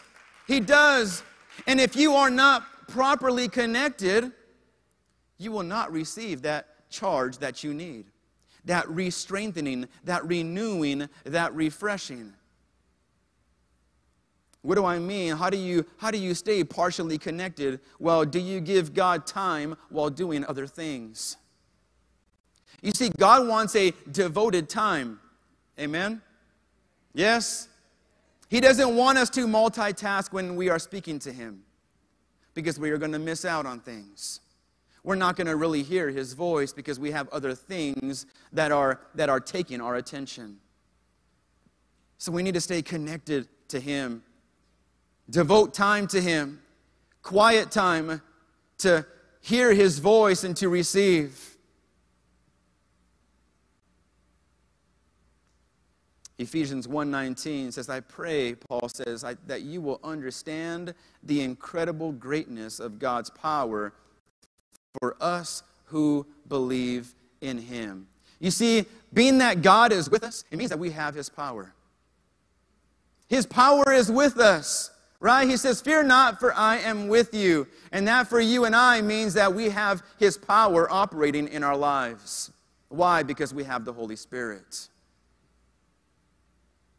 He 0.48 0.58
does. 0.58 1.22
And 1.68 1.80
if 1.80 1.94
you 1.94 2.14
are 2.14 2.28
not 2.28 2.64
properly 2.88 3.46
connected, 3.46 4.32
you 5.38 5.52
will 5.52 5.62
not 5.62 5.92
receive 5.92 6.42
that 6.42 6.69
charge 6.90 7.38
that 7.38 7.64
you 7.64 7.72
need, 7.72 8.06
that 8.64 8.88
re 8.88 9.10
strengthening, 9.10 9.88
that 10.04 10.26
renewing, 10.26 11.08
that 11.24 11.54
refreshing. 11.54 12.34
What 14.62 14.74
do 14.74 14.84
I 14.84 14.98
mean? 14.98 15.36
How 15.36 15.48
do 15.48 15.56
you 15.56 15.86
how 15.96 16.10
do 16.10 16.18
you 16.18 16.34
stay 16.34 16.62
partially 16.64 17.16
connected? 17.16 17.80
Well, 17.98 18.24
do 18.24 18.38
you 18.38 18.60
give 18.60 18.92
God 18.92 19.26
time 19.26 19.76
while 19.88 20.10
doing 20.10 20.44
other 20.44 20.66
things? 20.66 21.36
You 22.82 22.92
see, 22.92 23.10
God 23.10 23.46
wants 23.46 23.74
a 23.76 23.92
devoted 24.10 24.68
time. 24.68 25.20
Amen? 25.78 26.20
Yes? 27.14 27.68
He 28.48 28.60
doesn't 28.60 28.96
want 28.96 29.18
us 29.18 29.30
to 29.30 29.46
multitask 29.46 30.32
when 30.32 30.56
we 30.56 30.68
are 30.68 30.78
speaking 30.78 31.18
to 31.20 31.32
Him 31.32 31.62
because 32.54 32.78
we 32.78 32.90
are 32.90 32.98
going 32.98 33.12
to 33.12 33.18
miss 33.18 33.44
out 33.44 33.66
on 33.66 33.80
things. 33.80 34.40
We're 35.02 35.14
not 35.14 35.36
going 35.36 35.46
to 35.46 35.56
really 35.56 35.82
hear 35.82 36.10
His 36.10 36.34
voice 36.34 36.72
because 36.72 36.98
we 36.98 37.10
have 37.10 37.28
other 37.30 37.54
things 37.54 38.26
that 38.52 38.72
are, 38.72 39.00
that 39.14 39.28
are 39.28 39.40
taking 39.40 39.80
our 39.80 39.96
attention. 39.96 40.58
So 42.18 42.30
we 42.32 42.42
need 42.42 42.54
to 42.54 42.60
stay 42.60 42.82
connected 42.82 43.48
to 43.68 43.80
Him, 43.80 44.22
devote 45.28 45.72
time 45.72 46.06
to 46.08 46.20
Him, 46.20 46.60
quiet 47.22 47.70
time 47.70 48.20
to 48.78 49.06
hear 49.40 49.72
His 49.72 49.98
voice 49.98 50.44
and 50.44 50.56
to 50.58 50.68
receive. 50.68 51.56
Ephesians 56.38 56.86
1:19 56.86 57.70
says, 57.70 57.90
"I 57.90 58.00
pray," 58.00 58.54
Paul 58.54 58.88
says, 58.88 59.22
"that 59.46 59.60
you 59.60 59.82
will 59.82 60.00
understand 60.02 60.94
the 61.22 61.42
incredible 61.42 62.12
greatness 62.12 62.80
of 62.80 62.98
God's 62.98 63.28
power 63.28 63.92
for 64.98 65.16
us 65.20 65.62
who 65.86 66.26
believe 66.48 67.14
in 67.40 67.58
him." 67.58 68.08
You 68.38 68.50
see, 68.50 68.86
being 69.12 69.38
that 69.38 69.62
God 69.62 69.92
is 69.92 70.08
with 70.08 70.24
us, 70.24 70.44
it 70.50 70.56
means 70.56 70.70
that 70.70 70.78
we 70.78 70.90
have 70.90 71.14
his 71.14 71.28
power. 71.28 71.72
His 73.28 73.46
power 73.46 73.92
is 73.92 74.10
with 74.10 74.38
us, 74.38 74.90
right? 75.20 75.48
He 75.48 75.56
says, 75.56 75.80
"Fear 75.80 76.04
not, 76.04 76.40
for 76.40 76.52
I 76.54 76.78
am 76.78 77.08
with 77.08 77.34
you." 77.34 77.68
And 77.92 78.08
that 78.08 78.28
for 78.28 78.40
you 78.40 78.64
and 78.64 78.74
I 78.74 79.02
means 79.02 79.34
that 79.34 79.54
we 79.54 79.68
have 79.68 80.02
his 80.18 80.36
power 80.36 80.90
operating 80.90 81.48
in 81.48 81.62
our 81.62 81.76
lives. 81.76 82.50
Why? 82.88 83.22
Because 83.22 83.54
we 83.54 83.64
have 83.64 83.84
the 83.84 83.92
Holy 83.92 84.16
Spirit. 84.16 84.88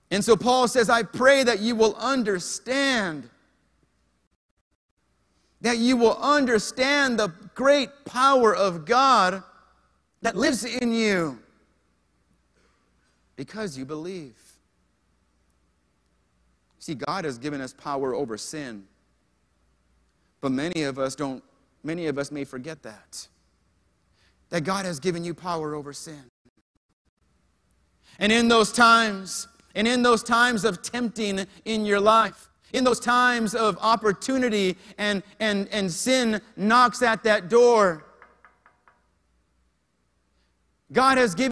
And 0.09 0.23
so 0.23 0.35
Paul 0.35 0.67
says, 0.67 0.89
I 0.89 1.03
pray 1.03 1.43
that 1.43 1.59
you 1.59 1.73
will 1.73 1.95
understand, 1.95 3.29
that 5.61 5.77
you 5.77 5.95
will 5.95 6.17
understand 6.17 7.19
the 7.19 7.33
great 7.53 7.89
power 8.05 8.55
of 8.55 8.85
God 8.85 9.43
that 10.21 10.35
lives 10.35 10.65
in 10.65 10.93
you 10.93 11.39
because 13.35 13.77
you 13.77 13.85
believe. 13.85 14.37
See, 16.79 16.95
God 16.95 17.25
has 17.25 17.37
given 17.37 17.61
us 17.61 17.73
power 17.73 18.15
over 18.15 18.37
sin. 18.37 18.85
But 20.41 20.51
many 20.51 20.83
of 20.83 20.97
us 20.97 21.13
don't, 21.13 21.43
many 21.83 22.07
of 22.07 22.17
us 22.17 22.31
may 22.31 22.43
forget 22.43 22.81
that. 22.83 23.27
That 24.49 24.63
God 24.63 24.85
has 24.85 24.99
given 24.99 25.23
you 25.23 25.35
power 25.35 25.75
over 25.75 25.93
sin. 25.93 26.23
And 28.17 28.31
in 28.31 28.47
those 28.47 28.71
times, 28.71 29.47
and 29.75 29.87
in 29.87 30.01
those 30.01 30.23
times 30.23 30.65
of 30.65 30.81
tempting 30.81 31.45
in 31.65 31.85
your 31.85 31.99
life, 31.99 32.49
in 32.73 32.83
those 32.83 32.99
times 32.99 33.55
of 33.55 33.77
opportunity 33.81 34.77
and, 34.97 35.23
and, 35.39 35.67
and 35.69 35.91
sin 35.91 36.41
knocks 36.55 37.01
at 37.01 37.23
that 37.23 37.49
door, 37.49 38.05
God 40.91 41.17
has 41.17 41.35
given 41.35 41.51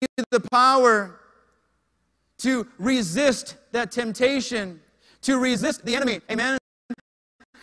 you 0.00 0.24
the 0.30 0.40
power 0.40 1.20
to 2.38 2.66
resist 2.78 3.56
that 3.72 3.90
temptation, 3.90 4.80
to 5.22 5.38
resist 5.38 5.84
the 5.84 5.94
enemy. 5.94 6.20
Amen. 6.30 6.58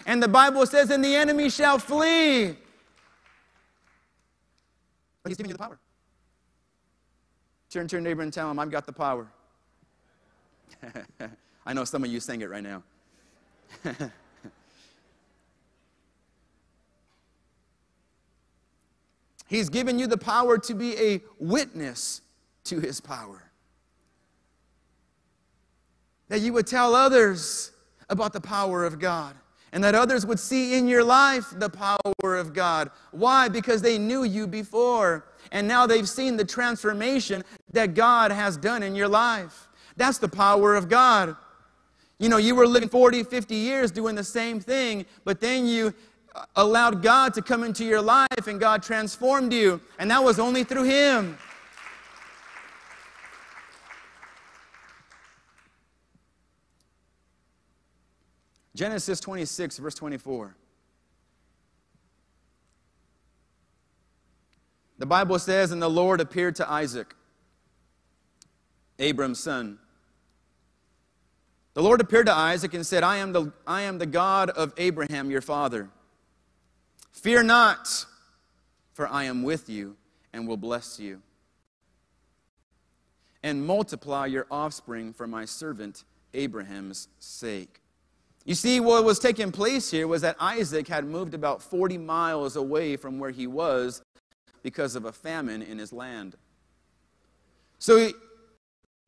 And 0.06 0.22
the 0.22 0.28
Bible 0.28 0.66
says, 0.66 0.92
and 0.92 1.04
the 1.04 1.16
enemy 1.16 1.50
shall 1.50 1.80
flee. 1.80 2.56
But 5.24 5.30
he's 5.30 5.38
giving 5.38 5.50
you 5.50 5.54
the 5.54 5.64
power. 5.64 5.80
Turn 7.70 7.88
to 7.88 7.96
your 7.96 8.02
neighbor 8.02 8.22
and 8.22 8.32
tell 8.32 8.50
him, 8.50 8.60
I've 8.60 8.72
got 8.72 8.86
the 8.86 8.94
power. 8.94 9.28
I 11.66 11.74
know 11.74 11.84
some 11.84 12.04
of 12.04 12.12
you 12.12 12.20
sang 12.20 12.42
it 12.42 12.50
right 12.50 12.64
now. 12.64 12.84
He's 19.48 19.70
given 19.70 19.98
you 20.00 20.08
the 20.08 20.18
power 20.18 20.58
to 20.58 20.74
be 20.74 20.98
a 20.98 21.22
witness 21.40 22.22
to 22.66 22.80
His 22.80 23.00
power. 23.00 23.44
That 26.30 26.42
you 26.42 26.54
would 26.54 26.68
tell 26.68 26.96
others 26.96 27.72
about 28.10 28.34
the 28.34 28.42
power 28.42 28.84
of 28.86 29.00
God 29.00 29.36
and 29.72 29.84
that 29.84 29.94
others 29.94 30.26
would 30.26 30.40
see 30.40 30.78
in 30.78 30.88
your 30.88 31.04
life 31.04 31.46
the 31.58 31.70
power 31.70 32.36
of 32.36 32.54
God. 32.54 32.90
Why? 33.12 33.48
Because 33.50 33.82
they 33.82 33.98
knew 33.98 34.24
you 34.24 34.48
before 34.48 35.26
and 35.52 35.68
now 35.68 35.86
they've 35.86 36.10
seen 36.10 36.38
the 36.38 36.46
transformation 36.46 37.44
that 37.72 37.94
God 37.94 38.32
has 38.32 38.58
done 38.58 38.84
in 38.84 38.96
your 38.96 39.08
life. 39.08 39.68
That's 39.96 40.18
the 40.18 40.28
power 40.28 40.76
of 40.76 40.90
God. 40.90 41.36
You 42.18 42.30
know, 42.30 42.38
you 42.38 42.56
were 42.56 42.66
living 42.66 42.90
40, 42.90 43.24
50 43.24 43.56
years 43.56 43.92
doing 43.92 44.16
the 44.16 44.24
same 44.24 44.60
thing, 44.60 45.06
but 45.26 45.42
then 45.42 45.66
you 45.66 45.94
uh, 46.34 46.46
allowed 46.56 47.04
God 47.04 47.34
to 47.34 47.42
come 47.42 47.64
into 47.64 47.84
your 47.84 48.02
life 48.02 48.48
and 48.48 48.60
God 48.60 48.82
transformed 48.82 49.52
you, 49.52 49.82
and 50.00 50.10
that 50.12 50.24
was 50.24 50.40
only 50.40 50.64
through 50.64 50.84
Him. 50.84 51.38
Genesis 58.76 59.20
26, 59.20 59.78
verse 59.78 59.96
24. 59.96 60.56
The 64.98 65.06
Bible 65.06 65.40
says, 65.40 65.72
And 65.72 65.82
the 65.82 65.90
Lord 65.90 66.22
appeared 66.22 66.56
to 66.58 66.70
Isaac, 66.70 67.14
Abram's 69.00 69.42
son 69.42 69.80
the 71.76 71.84
Lord 71.84 72.02
appeared 72.02 72.26
to 72.26 72.34
Isaac 72.34 72.74
and 72.74 72.86
said, 72.86 73.04
I 73.04 73.18
am 73.18 73.34
the, 73.34 73.52
I 73.68 73.82
am 73.82 73.98
the 73.98 74.06
God 74.06 74.50
of 74.50 74.74
Abraham, 74.78 75.30
your 75.30 75.42
father. 75.42 75.90
Fear 77.12 77.44
not, 77.44 78.06
for 78.94 79.08
I 79.08 79.26
am 79.26 79.44
with 79.44 79.70
you 79.70 79.98
and 80.34 80.48
will 80.48 80.58
bless 80.58 81.00
you. 81.00 81.22
And 83.44 83.68
multiply 83.68 84.26
your 84.26 84.48
offspring 84.50 85.12
for 85.12 85.28
my 85.28 85.44
servant 85.44 86.06
Abraham's 86.34 87.10
sake. 87.20 87.82
You 88.46 88.56
see, 88.56 88.80
what 88.80 89.04
was 89.04 89.20
taking 89.20 89.52
place 89.52 89.92
here 89.92 90.08
was 90.08 90.22
that 90.22 90.38
Isaac 90.40 90.88
had 90.88 91.04
moved 91.04 91.34
about 91.34 91.62
40 91.62 91.98
miles 91.98 92.56
away 92.56 92.96
from 92.96 93.20
where 93.20 93.32
he 93.32 93.48
was 93.48 94.02
because 94.64 94.96
of 94.96 95.06
a 95.06 95.12
famine 95.12 95.62
in 95.62 95.78
his 95.78 95.92
land. 95.92 96.36
So 97.80 98.12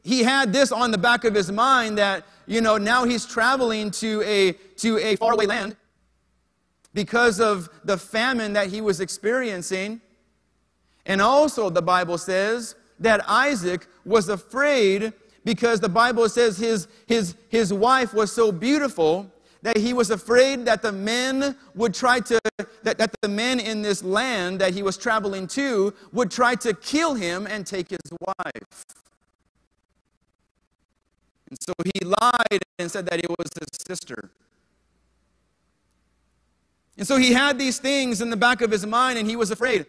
he, 0.07 0.23
had 0.23 0.53
this 0.53 0.71
on 0.71 0.91
the 0.91 0.97
back 0.97 1.23
of 1.23 1.33
his 1.33 1.51
mind 1.51 1.97
that, 1.97 2.25
you 2.45 2.61
know, 2.61 2.77
now 2.77 3.03
he's 3.03 3.25
traveling 3.25 3.91
to 3.91 4.21
a, 4.23 4.53
to 4.77 4.97
a 4.99 5.15
faraway 5.17 5.45
land 5.45 5.75
because 6.93 7.39
of 7.39 7.69
the 7.83 7.97
famine 7.97 8.53
that 8.53 8.67
he 8.67 8.81
was 8.81 9.01
experiencing. 9.01 10.01
And 11.05 11.21
also, 11.21 11.69
the 11.69 11.81
Bible 11.81 12.17
says 12.17 12.75
that 12.99 13.27
Isaac 13.29 13.87
was 14.05 14.29
afraid 14.29 15.13
because 15.45 15.79
the 15.79 15.89
Bible 15.89 16.27
says 16.27 16.57
his, 16.57 16.87
his, 17.05 17.35
his 17.49 17.73
wife 17.73 18.13
was 18.13 18.31
so 18.31 18.51
beautiful 18.51 19.31
that 19.61 19.77
he 19.77 19.93
was 19.93 20.11
afraid 20.11 20.65
that 20.65 20.81
the 20.81 20.91
men 20.91 21.55
would 21.75 21.93
try 21.93 22.19
to, 22.21 22.39
that, 22.83 22.97
that 22.97 23.13
the 23.21 23.27
men 23.27 23.59
in 23.59 23.81
this 23.81 24.03
land 24.03 24.59
that 24.61 24.73
he 24.73 24.83
was 24.83 24.97
traveling 24.97 25.47
to 25.47 25.93
would 26.11 26.31
try 26.31 26.55
to 26.55 26.73
kill 26.73 27.13
him 27.15 27.47
and 27.47 27.65
take 27.65 27.89
his 27.89 28.11
wife. 28.21 28.85
And 31.49 31.57
so 31.61 31.73
he 31.83 32.05
lied 32.05 32.61
and 32.77 32.91
said 32.91 33.05
that 33.07 33.19
it 33.19 33.29
was 33.29 33.49
his 33.59 33.69
sister. 33.87 34.31
And 36.97 37.07
so 37.07 37.17
he 37.17 37.31
had 37.33 37.59
these 37.59 37.79
things 37.79 38.21
in 38.21 38.29
the 38.29 38.37
back 38.37 38.61
of 38.61 38.71
his 38.71 38.85
mind 38.85 39.19
and 39.19 39.29
he 39.29 39.35
was 39.35 39.51
afraid. 39.51 39.85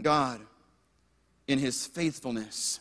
God, 0.00 0.40
in 1.46 1.58
his 1.58 1.86
faithfulness, 1.86 2.80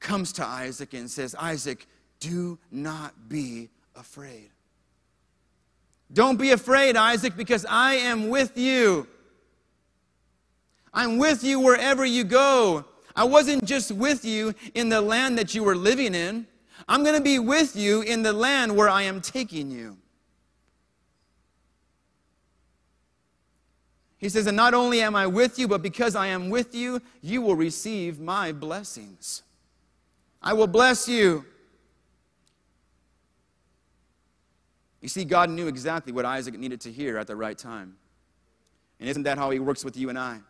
comes 0.00 0.32
to 0.34 0.46
Isaac 0.46 0.94
and 0.94 1.10
says, 1.10 1.34
Isaac, 1.38 1.86
do 2.20 2.58
not 2.70 3.28
be 3.28 3.70
afraid. 3.94 4.50
Don't 6.12 6.38
be 6.38 6.50
afraid, 6.50 6.96
Isaac, 6.96 7.36
because 7.36 7.66
I 7.68 7.94
am 7.94 8.28
with 8.28 8.56
you. 8.56 9.08
I'm 10.92 11.18
with 11.18 11.42
you 11.42 11.58
wherever 11.58 12.04
you 12.04 12.24
go. 12.24 12.84
I 13.16 13.24
wasn't 13.24 13.64
just 13.64 13.92
with 13.92 14.24
you 14.24 14.54
in 14.74 14.88
the 14.88 15.00
land 15.00 15.38
that 15.38 15.54
you 15.54 15.62
were 15.62 15.76
living 15.76 16.14
in. 16.14 16.46
I'm 16.88 17.02
going 17.02 17.16
to 17.16 17.22
be 17.22 17.38
with 17.38 17.76
you 17.76 18.02
in 18.02 18.22
the 18.22 18.32
land 18.32 18.76
where 18.76 18.88
I 18.88 19.02
am 19.02 19.20
taking 19.20 19.70
you. 19.70 19.96
He 24.18 24.28
says, 24.28 24.46
And 24.46 24.56
not 24.56 24.74
only 24.74 25.00
am 25.02 25.14
I 25.14 25.26
with 25.26 25.58
you, 25.58 25.68
but 25.68 25.82
because 25.82 26.16
I 26.16 26.28
am 26.28 26.48
with 26.50 26.74
you, 26.74 27.00
you 27.20 27.42
will 27.42 27.56
receive 27.56 28.18
my 28.18 28.52
blessings. 28.52 29.42
I 30.42 30.52
will 30.54 30.66
bless 30.66 31.08
you. 31.08 31.44
You 35.00 35.08
see, 35.08 35.24
God 35.24 35.50
knew 35.50 35.68
exactly 35.68 36.12
what 36.12 36.24
Isaac 36.24 36.58
needed 36.58 36.80
to 36.80 36.90
hear 36.90 37.18
at 37.18 37.26
the 37.26 37.36
right 37.36 37.56
time. 37.58 37.96
And 38.98 39.08
isn't 39.08 39.24
that 39.24 39.36
how 39.36 39.50
He 39.50 39.58
works 39.58 39.84
with 39.84 39.96
you 39.96 40.08
and 40.08 40.18
I? 40.18 40.40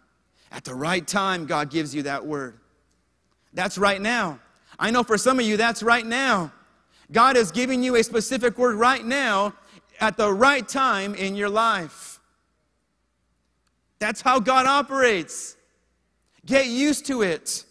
At 0.53 0.65
the 0.65 0.75
right 0.75 1.07
time, 1.07 1.47
God 1.47 1.71
gives 1.71 1.95
you 1.95 2.03
that 2.05 2.25
word. 2.25 2.59
That's 3.53 3.79
right 3.79 4.01
now. 4.01 4.41
I 4.79 4.91
know 4.91 5.03
for 5.03 5.19
some 5.19 5.39
of 5.39 5.47
you, 5.47 5.57
that's 5.57 5.83
right 5.83 6.05
now. 6.05 6.53
God 7.13 7.37
is 7.37 7.51
giving 7.51 7.83
you 7.83 7.97
a 7.97 8.03
specific 8.03 8.59
word 8.59 8.77
right 8.77 9.05
now 9.05 9.55
at 10.01 10.17
the 10.17 10.33
right 10.33 10.67
time 10.67 11.15
in 11.15 11.37
your 11.37 11.49
life. 11.49 12.19
That's 13.99 14.21
how 14.21 14.41
God 14.41 14.67
operates. 14.67 15.57
Get 16.45 16.67
used 16.67 17.07
to 17.07 17.23
it 17.23 17.65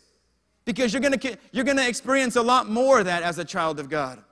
because 0.66 0.94
you're 0.94 1.02
going 1.02 1.20
to 1.20 1.38
you're 1.52 1.66
going 1.66 1.78
to 1.78 1.88
experience 1.88 2.36
a 2.36 2.42
lot 2.42 2.70
more 2.70 3.00
of 3.00 3.06
that 3.06 3.24
as 3.24 3.38
a 3.38 3.46
child 3.46 3.80
of 3.80 3.90
God. 3.90 4.24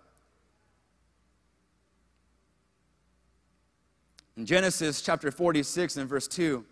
In 4.37 4.45
Genesis 4.45 5.01
chapter 5.01 5.29
46 5.29 5.97
and 5.97 6.09
verse 6.09 6.27
2, 6.27 6.65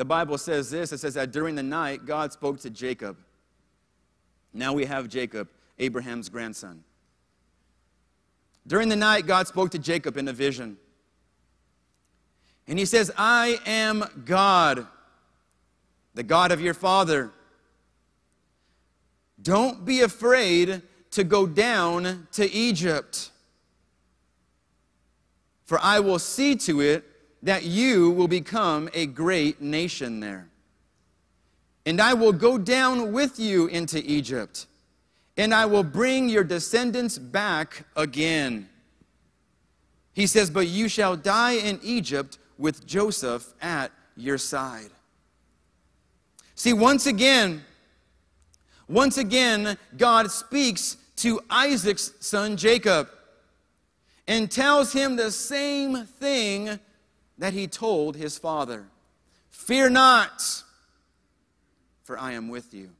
the 0.00 0.04
Bible 0.06 0.38
says 0.38 0.70
this 0.70 0.92
it 0.92 1.00
says 1.00 1.12
that 1.12 1.30
during 1.30 1.54
the 1.54 1.62
night, 1.62 2.06
God 2.06 2.32
spoke 2.32 2.58
to 2.60 2.70
Jacob. 2.70 3.18
Now 4.54 4.72
we 4.72 4.86
have 4.86 5.10
Jacob, 5.10 5.50
Abraham's 5.78 6.30
grandson. 6.30 6.84
During 8.66 8.88
the 8.88 8.96
night, 8.96 9.26
God 9.26 9.46
spoke 9.46 9.72
to 9.72 9.78
Jacob 9.78 10.16
in 10.16 10.26
a 10.26 10.32
vision. 10.32 10.78
And 12.66 12.78
he 12.78 12.86
says, 12.86 13.12
I 13.14 13.58
am 13.66 14.02
God, 14.24 14.86
the 16.14 16.22
God 16.22 16.50
of 16.50 16.62
your 16.62 16.72
father. 16.72 17.32
Don't 19.42 19.84
be 19.84 20.00
afraid 20.00 20.80
to 21.10 21.24
go 21.24 21.46
down 21.46 22.26
to 22.32 22.50
Egypt, 22.50 23.32
for 25.66 25.78
I 25.82 26.00
will 26.00 26.18
see 26.18 26.56
to 26.56 26.80
it 26.80 27.04
that 27.42 27.64
you 27.64 28.10
will 28.10 28.28
become 28.28 28.88
a 28.92 29.06
great 29.06 29.60
nation 29.60 30.20
there. 30.20 30.48
And 31.86 32.00
I 32.00 32.14
will 32.14 32.32
go 32.32 32.58
down 32.58 33.12
with 33.12 33.38
you 33.38 33.66
into 33.66 34.02
Egypt, 34.04 34.66
and 35.36 35.54
I 35.54 35.66
will 35.66 35.82
bring 35.82 36.28
your 36.28 36.44
descendants 36.44 37.18
back 37.18 37.84
again. 37.96 38.68
He 40.12 40.26
says, 40.26 40.50
But 40.50 40.66
you 40.66 40.88
shall 40.88 41.16
die 41.16 41.52
in 41.52 41.80
Egypt 41.82 42.38
with 42.58 42.86
Joseph 42.86 43.54
at 43.62 43.90
your 44.16 44.36
side. 44.36 44.90
See, 46.54 46.74
once 46.74 47.06
again, 47.06 47.64
once 48.86 49.16
again, 49.16 49.78
God 49.96 50.30
speaks 50.30 50.98
to 51.16 51.40
Isaac's 51.48 52.12
son 52.20 52.56
Jacob 52.56 53.08
and 54.26 54.50
tells 54.50 54.92
him 54.92 55.16
the 55.16 55.30
same 55.30 56.04
thing 56.04 56.78
that 57.40 57.54
he 57.54 57.66
told 57.66 58.16
his 58.16 58.38
father 58.38 58.86
Fear 59.50 59.90
not, 59.90 60.62
for 62.04 62.18
I 62.18 62.32
am 62.32 62.48
with 62.48 62.72
you. 62.72 62.90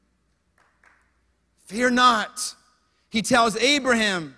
Fear 1.65 1.91
not. 1.91 2.55
He 3.09 3.21
tells 3.21 3.55
Abraham, 3.57 4.37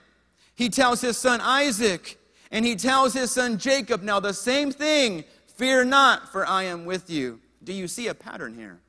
he 0.56 0.70
tells 0.70 1.02
his 1.02 1.18
son 1.18 1.42
Isaac, 1.42 2.18
and 2.52 2.66
he 2.66 2.76
tells 2.76 3.14
his 3.14 3.32
son 3.32 3.58
Jacob 3.58 4.04
now 4.04 4.20
the 4.20 4.34
same 4.34 4.72
thing 4.72 5.24
Fear 5.56 5.86
not, 5.86 6.32
for 6.32 6.48
I 6.48 6.64
am 6.64 6.86
with 6.86 7.10
you. 7.10 7.40
Do 7.64 7.74
you 7.74 7.88
see 7.88 8.08
a 8.08 8.14
pattern 8.14 8.56
here? 8.56 8.80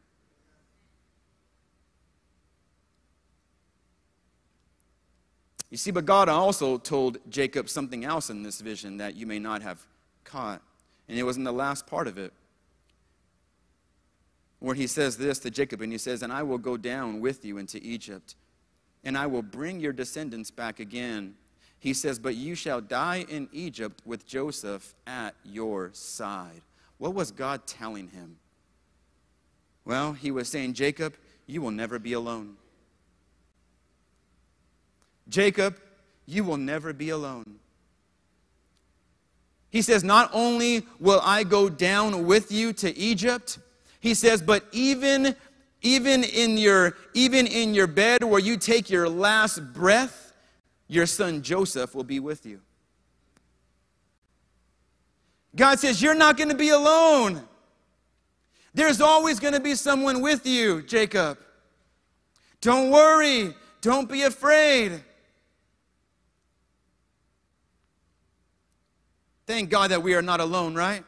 You 5.71 5.77
see, 5.77 5.91
but 5.91 6.07
God 6.07 6.29
also 6.29 6.79
told 6.79 7.19
Jacob 7.29 7.69
something 7.69 8.05
else 8.05 8.31
in 8.31 8.43
this 8.43 8.61
vision 8.61 8.97
that 8.97 9.15
you 9.15 9.27
may 9.27 9.39
not 9.39 9.63
have 9.63 9.85
caught. 10.25 10.63
And 11.09 11.19
it 11.19 11.23
was 11.23 11.37
in 11.37 11.45
the 11.45 11.53
last 11.53 11.87
part 11.87 12.09
of 12.09 12.19
it 12.19 12.33
where 14.59 14.75
he 14.75 14.87
says 14.87 15.19
this 15.19 15.39
to 15.41 15.51
Jacob, 15.51 15.83
and 15.83 15.93
he 15.93 15.99
says, 15.99 16.23
And 16.23 16.33
I 16.33 16.43
will 16.43 16.59
go 16.59 16.77
down 16.77 17.21
with 17.21 17.45
you 17.45 17.59
into 17.59 17.79
Egypt, 17.83 18.35
and 19.05 19.19
I 19.19 19.27
will 19.27 19.43
bring 19.43 19.79
your 19.79 19.93
descendants 19.93 20.51
back 20.51 20.81
again 20.81 21.35
he 21.85 21.93
says, 21.93 22.19
But 22.19 22.35
you 22.35 22.55
shall 22.55 22.81
die 22.81 23.27
in 23.29 23.47
Egypt 23.53 24.01
with 24.07 24.27
Joseph 24.27 24.95
at 25.07 25.35
your 25.45 25.91
side. 25.93 26.63
What 26.97 27.13
was 27.13 27.31
God 27.31 27.67
telling 27.67 28.09
him? 28.09 28.37
Well, 29.85 30.15
he 30.15 30.31
was 30.31 30.49
saying, 30.49 30.73
Jacob, 30.73 31.15
you 31.47 31.61
will 31.61 31.73
never 31.73 31.99
be 31.99 32.15
alone. 32.15 32.57
Jacob, 35.29 35.79
you 36.25 36.43
will 36.43 36.57
never 36.57 36.95
be 36.95 37.11
alone. 37.11 37.57
He 39.75 39.83
says, 39.83 40.05
Not 40.05 40.31
only 40.33 40.87
will 41.01 41.21
I 41.25 41.43
go 41.43 41.69
down 41.69 42.27
with 42.27 42.53
you 42.53 42.73
to 42.75 42.97
Egypt, 42.97 43.59
he 43.99 44.15
says, 44.15 44.41
but 44.41 44.65
even, 44.71 45.35
even, 45.83 46.23
in 46.23 46.57
your, 46.57 46.97
even 47.13 47.49
in 47.49 47.75
your 47.75 47.89
bed 47.89 48.23
where 48.23 48.39
you 48.39 48.57
take 48.57 48.89
your 48.89 49.09
last 49.09 49.73
breath, 49.73 50.33
your 50.87 51.07
son 51.07 51.43
Joseph 51.43 51.93
will 51.93 52.05
be 52.05 52.21
with 52.21 52.47
you. 52.47 52.61
God 55.57 55.81
says, 55.81 56.01
You're 56.01 56.15
not 56.15 56.37
going 56.37 56.51
to 56.51 56.55
be 56.55 56.69
alone. 56.69 57.43
There's 58.75 59.01
always 59.01 59.41
going 59.41 59.55
to 59.55 59.61
be 59.61 59.75
someone 59.75 60.21
with 60.21 60.47
you, 60.47 60.83
Jacob. 60.83 61.37
Don't 62.61 62.93
worry. 62.93 63.53
Don't 63.81 64.09
be 64.09 64.23
afraid. 64.23 65.03
Thank 69.47 69.71
God 69.71 69.91
that 69.91 70.03
we 70.03 70.15
are 70.15 70.23
not 70.23 70.41
alone, 70.41 70.75
right? 70.75 71.05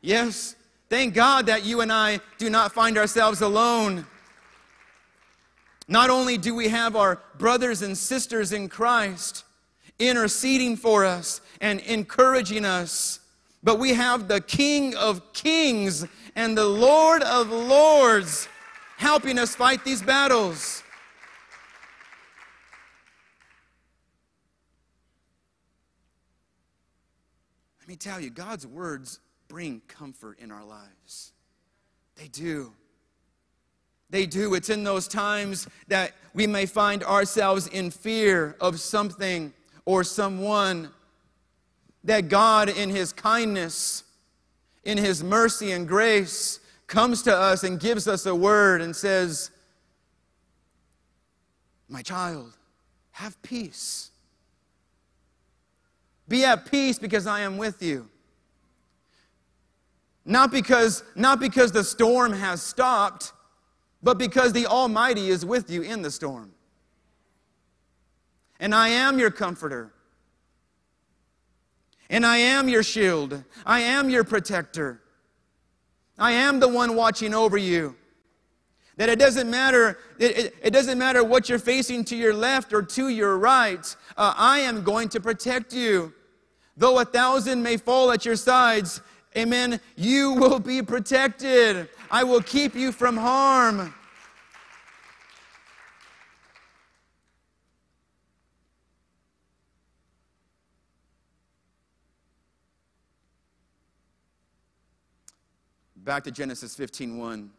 Yes. 0.00 0.56
Thank 0.88 1.14
God 1.14 1.46
that 1.46 1.64
you 1.64 1.80
and 1.80 1.92
I 1.92 2.20
do 2.38 2.50
not 2.50 2.72
find 2.72 2.96
ourselves 2.96 3.40
alone. 3.42 4.06
Not 5.86 6.10
only 6.10 6.36
do 6.36 6.54
we 6.54 6.68
have 6.68 6.96
our 6.96 7.20
brothers 7.38 7.82
and 7.82 7.96
sisters 7.96 8.52
in 8.52 8.68
Christ 8.68 9.44
interceding 9.98 10.76
for 10.76 11.04
us 11.04 11.40
and 11.60 11.80
encouraging 11.80 12.64
us, 12.64 13.20
but 13.62 13.78
we 13.78 13.94
have 13.94 14.28
the 14.28 14.40
King 14.40 14.94
of 14.94 15.32
Kings 15.32 16.06
and 16.36 16.56
the 16.56 16.66
Lord 16.66 17.22
of 17.22 17.50
Lords 17.50 18.48
helping 18.96 19.38
us 19.38 19.54
fight 19.54 19.84
these 19.84 20.02
battles. 20.02 20.82
Let 27.88 27.92
me 27.92 27.96
tell 27.96 28.20
you, 28.20 28.28
God's 28.28 28.66
words 28.66 29.18
bring 29.48 29.80
comfort 29.88 30.40
in 30.40 30.52
our 30.52 30.62
lives. 30.62 31.32
They 32.16 32.28
do. 32.28 32.74
They 34.10 34.26
do. 34.26 34.52
It's 34.52 34.68
in 34.68 34.84
those 34.84 35.08
times 35.08 35.66
that 35.86 36.12
we 36.34 36.46
may 36.46 36.66
find 36.66 37.02
ourselves 37.02 37.66
in 37.66 37.90
fear 37.90 38.56
of 38.60 38.78
something 38.78 39.54
or 39.86 40.04
someone 40.04 40.90
that 42.04 42.28
God, 42.28 42.68
in 42.68 42.90
His 42.90 43.14
kindness, 43.14 44.04
in 44.84 44.98
His 44.98 45.24
mercy 45.24 45.72
and 45.72 45.88
grace, 45.88 46.60
comes 46.88 47.22
to 47.22 47.34
us 47.34 47.64
and 47.64 47.80
gives 47.80 48.06
us 48.06 48.26
a 48.26 48.34
word 48.34 48.82
and 48.82 48.94
says, 48.94 49.50
My 51.88 52.02
child, 52.02 52.52
have 53.12 53.40
peace. 53.40 54.10
Be 56.28 56.44
at 56.44 56.70
peace 56.70 56.98
because 56.98 57.26
I 57.26 57.40
am 57.40 57.56
with 57.56 57.82
you. 57.82 58.08
Not 60.24 60.50
because, 60.50 61.02
not 61.14 61.40
because 61.40 61.72
the 61.72 61.82
storm 61.82 62.34
has 62.34 62.60
stopped, 62.60 63.32
but 64.02 64.18
because 64.18 64.52
the 64.52 64.66
Almighty 64.66 65.30
is 65.30 65.44
with 65.44 65.70
you 65.70 65.82
in 65.82 66.02
the 66.02 66.10
storm. 66.10 66.52
And 68.60 68.74
I 68.74 68.88
am 68.90 69.18
your 69.18 69.30
comforter. 69.30 69.94
And 72.10 72.26
I 72.26 72.38
am 72.38 72.68
your 72.68 72.82
shield. 72.82 73.42
I 73.64 73.80
am 73.80 74.10
your 74.10 74.24
protector. 74.24 75.00
I 76.18 76.32
am 76.32 76.60
the 76.60 76.68
one 76.68 76.94
watching 76.94 77.32
over 77.32 77.56
you. 77.56 77.96
That 78.96 79.08
it 79.08 79.18
doesn't 79.18 79.48
matter, 79.48 79.98
it, 80.18 80.38
it, 80.38 80.54
it, 80.60 80.70
doesn't 80.72 80.98
matter 80.98 81.22
what 81.22 81.48
you're 81.48 81.60
facing 81.60 82.04
to 82.06 82.16
your 82.16 82.34
left 82.34 82.72
or 82.72 82.82
to 82.82 83.08
your 83.08 83.38
right. 83.38 83.96
Uh, 84.16 84.34
I 84.36 84.58
am 84.58 84.82
going 84.82 85.08
to 85.10 85.20
protect 85.20 85.72
you. 85.72 86.12
Though 86.78 87.00
a 87.00 87.04
thousand 87.04 87.60
may 87.60 87.76
fall 87.76 88.12
at 88.12 88.24
your 88.24 88.36
sides, 88.36 89.00
amen, 89.36 89.80
you 89.96 90.34
will 90.34 90.60
be 90.60 90.80
protected. 90.80 91.88
I 92.08 92.22
will 92.22 92.40
keep 92.40 92.76
you 92.76 92.92
from 92.92 93.16
harm. 93.16 93.92
Back 105.96 106.22
to 106.24 106.30
Genesis 106.30 106.76
15:1, 106.76 107.50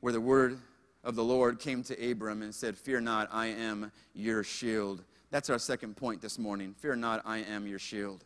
where 0.00 0.12
the 0.12 0.20
word 0.20 0.60
of 1.02 1.16
the 1.16 1.24
Lord 1.24 1.58
came 1.58 1.82
to 1.82 2.10
Abram 2.10 2.42
and 2.42 2.54
said, 2.54 2.78
Fear 2.78 3.00
not, 3.00 3.28
I 3.32 3.46
am 3.46 3.90
your 4.14 4.44
shield. 4.44 5.02
That's 5.32 5.50
our 5.50 5.58
second 5.58 5.96
point 5.96 6.22
this 6.22 6.38
morning. 6.38 6.74
Fear 6.78 6.94
not, 6.96 7.22
I 7.24 7.38
am 7.38 7.66
your 7.66 7.80
shield. 7.80 8.24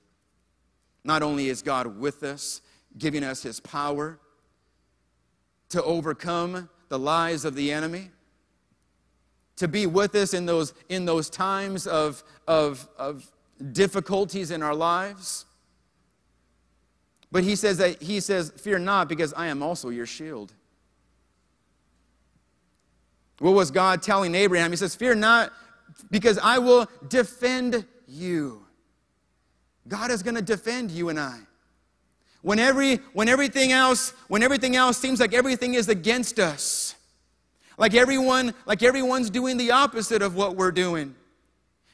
Not 1.06 1.22
only 1.22 1.48
is 1.48 1.62
God 1.62 1.98
with 1.98 2.22
us, 2.22 2.60
giving 2.98 3.22
us 3.22 3.42
his 3.42 3.60
power 3.60 4.18
to 5.68 5.82
overcome 5.82 6.68
the 6.88 6.98
lies 6.98 7.44
of 7.44 7.54
the 7.54 7.72
enemy, 7.72 8.10
to 9.56 9.68
be 9.68 9.86
with 9.86 10.14
us 10.14 10.34
in 10.34 10.46
those, 10.46 10.74
in 10.88 11.04
those 11.04 11.30
times 11.30 11.86
of, 11.86 12.22
of, 12.46 12.88
of 12.98 13.30
difficulties 13.72 14.50
in 14.50 14.62
our 14.62 14.74
lives, 14.74 15.46
but 17.32 17.44
he 17.44 17.56
says 17.56 17.78
that 17.78 18.02
he 18.02 18.20
says, 18.20 18.52
Fear 18.56 18.80
not, 18.80 19.08
because 19.08 19.32
I 19.34 19.46
am 19.46 19.62
also 19.62 19.90
your 19.90 20.06
shield. 20.06 20.52
What 23.38 23.52
was 23.52 23.70
God 23.70 24.02
telling 24.02 24.34
Abraham? 24.34 24.70
He 24.70 24.76
says, 24.76 24.94
Fear 24.94 25.16
not, 25.16 25.52
because 26.10 26.38
I 26.38 26.58
will 26.58 26.88
defend 27.08 27.84
you. 28.06 28.65
God 29.88 30.11
is 30.11 30.22
going 30.22 30.35
to 30.35 30.42
defend 30.42 30.90
you 30.90 31.09
and 31.09 31.18
I. 31.18 31.38
When, 32.42 32.59
every, 32.59 32.96
when 33.12 33.29
everything 33.29 33.72
else, 33.72 34.11
when 34.29 34.42
everything 34.42 34.77
else 34.77 34.99
seems 34.99 35.20
like 35.20 35.35
everything 35.35 35.75
is 35.75 35.88
against 35.88 36.38
us, 36.38 36.94
like 37.79 37.94
everyone, 37.94 38.55
like 38.66 38.83
everyone's 38.83 39.31
doing 39.31 39.57
the 39.57 39.72
opposite 39.72 40.22
of 40.22 40.35
what 40.35 40.57
we're 40.57 40.72
doing. 40.72 41.14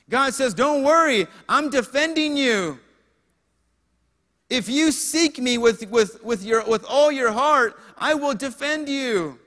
God 0.08 0.34
says, 0.34 0.54
Don't 0.54 0.84
worry, 0.84 1.26
I'm 1.48 1.70
defending 1.70 2.36
you. 2.36 2.78
If 4.50 4.68
you 4.68 4.92
seek 4.92 5.38
me 5.38 5.56
with, 5.56 5.88
with, 5.88 6.22
with, 6.22 6.44
your, 6.44 6.62
with 6.64 6.84
all 6.86 7.10
your 7.10 7.32
heart, 7.32 7.80
I 7.96 8.12
will 8.12 8.34
defend 8.34 8.88
you. 8.88 9.38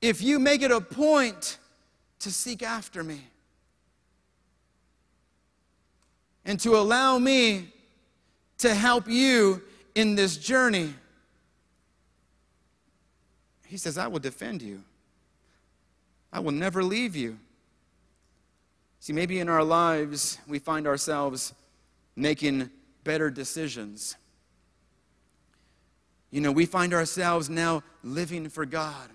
If 0.00 0.22
you 0.22 0.38
make 0.38 0.62
it 0.62 0.70
a 0.70 0.80
point 0.80 1.58
to 2.20 2.30
seek 2.30 2.62
after 2.62 3.02
me 3.02 3.20
and 6.44 6.58
to 6.60 6.76
allow 6.76 7.18
me 7.18 7.72
to 8.58 8.74
help 8.74 9.08
you 9.08 9.62
in 9.94 10.14
this 10.14 10.36
journey, 10.36 10.94
he 13.66 13.76
says, 13.76 13.98
I 13.98 14.06
will 14.06 14.18
defend 14.18 14.62
you. 14.62 14.82
I 16.32 16.40
will 16.40 16.52
never 16.52 16.82
leave 16.82 17.16
you. 17.16 17.38
See, 19.00 19.12
maybe 19.12 19.40
in 19.40 19.48
our 19.48 19.64
lives 19.64 20.38
we 20.46 20.58
find 20.58 20.86
ourselves 20.86 21.54
making 22.16 22.70
better 23.04 23.30
decisions. 23.30 24.16
You 26.30 26.40
know, 26.40 26.52
we 26.52 26.66
find 26.66 26.92
ourselves 26.92 27.48
now 27.48 27.82
living 28.02 28.48
for 28.48 28.66
God. 28.66 29.08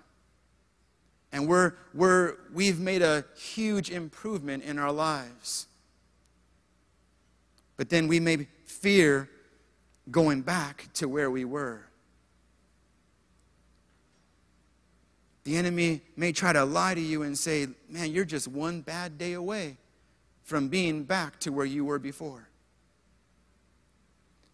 And 1.34 1.48
we're, 1.48 1.72
we're, 1.92 2.36
we've 2.54 2.78
made 2.78 3.02
a 3.02 3.24
huge 3.36 3.90
improvement 3.90 4.62
in 4.62 4.78
our 4.78 4.92
lives. 4.92 5.66
But 7.76 7.90
then 7.90 8.06
we 8.06 8.20
may 8.20 8.46
fear 8.66 9.28
going 10.12 10.42
back 10.42 10.86
to 10.94 11.08
where 11.08 11.32
we 11.32 11.44
were. 11.44 11.88
The 15.42 15.56
enemy 15.56 16.02
may 16.16 16.30
try 16.30 16.52
to 16.52 16.64
lie 16.64 16.94
to 16.94 17.00
you 17.00 17.22
and 17.22 17.36
say, 17.36 17.66
Man, 17.90 18.12
you're 18.12 18.24
just 18.24 18.46
one 18.46 18.80
bad 18.80 19.18
day 19.18 19.32
away 19.32 19.76
from 20.44 20.68
being 20.68 21.02
back 21.02 21.40
to 21.40 21.50
where 21.50 21.66
you 21.66 21.84
were 21.84 21.98
before. 21.98 22.48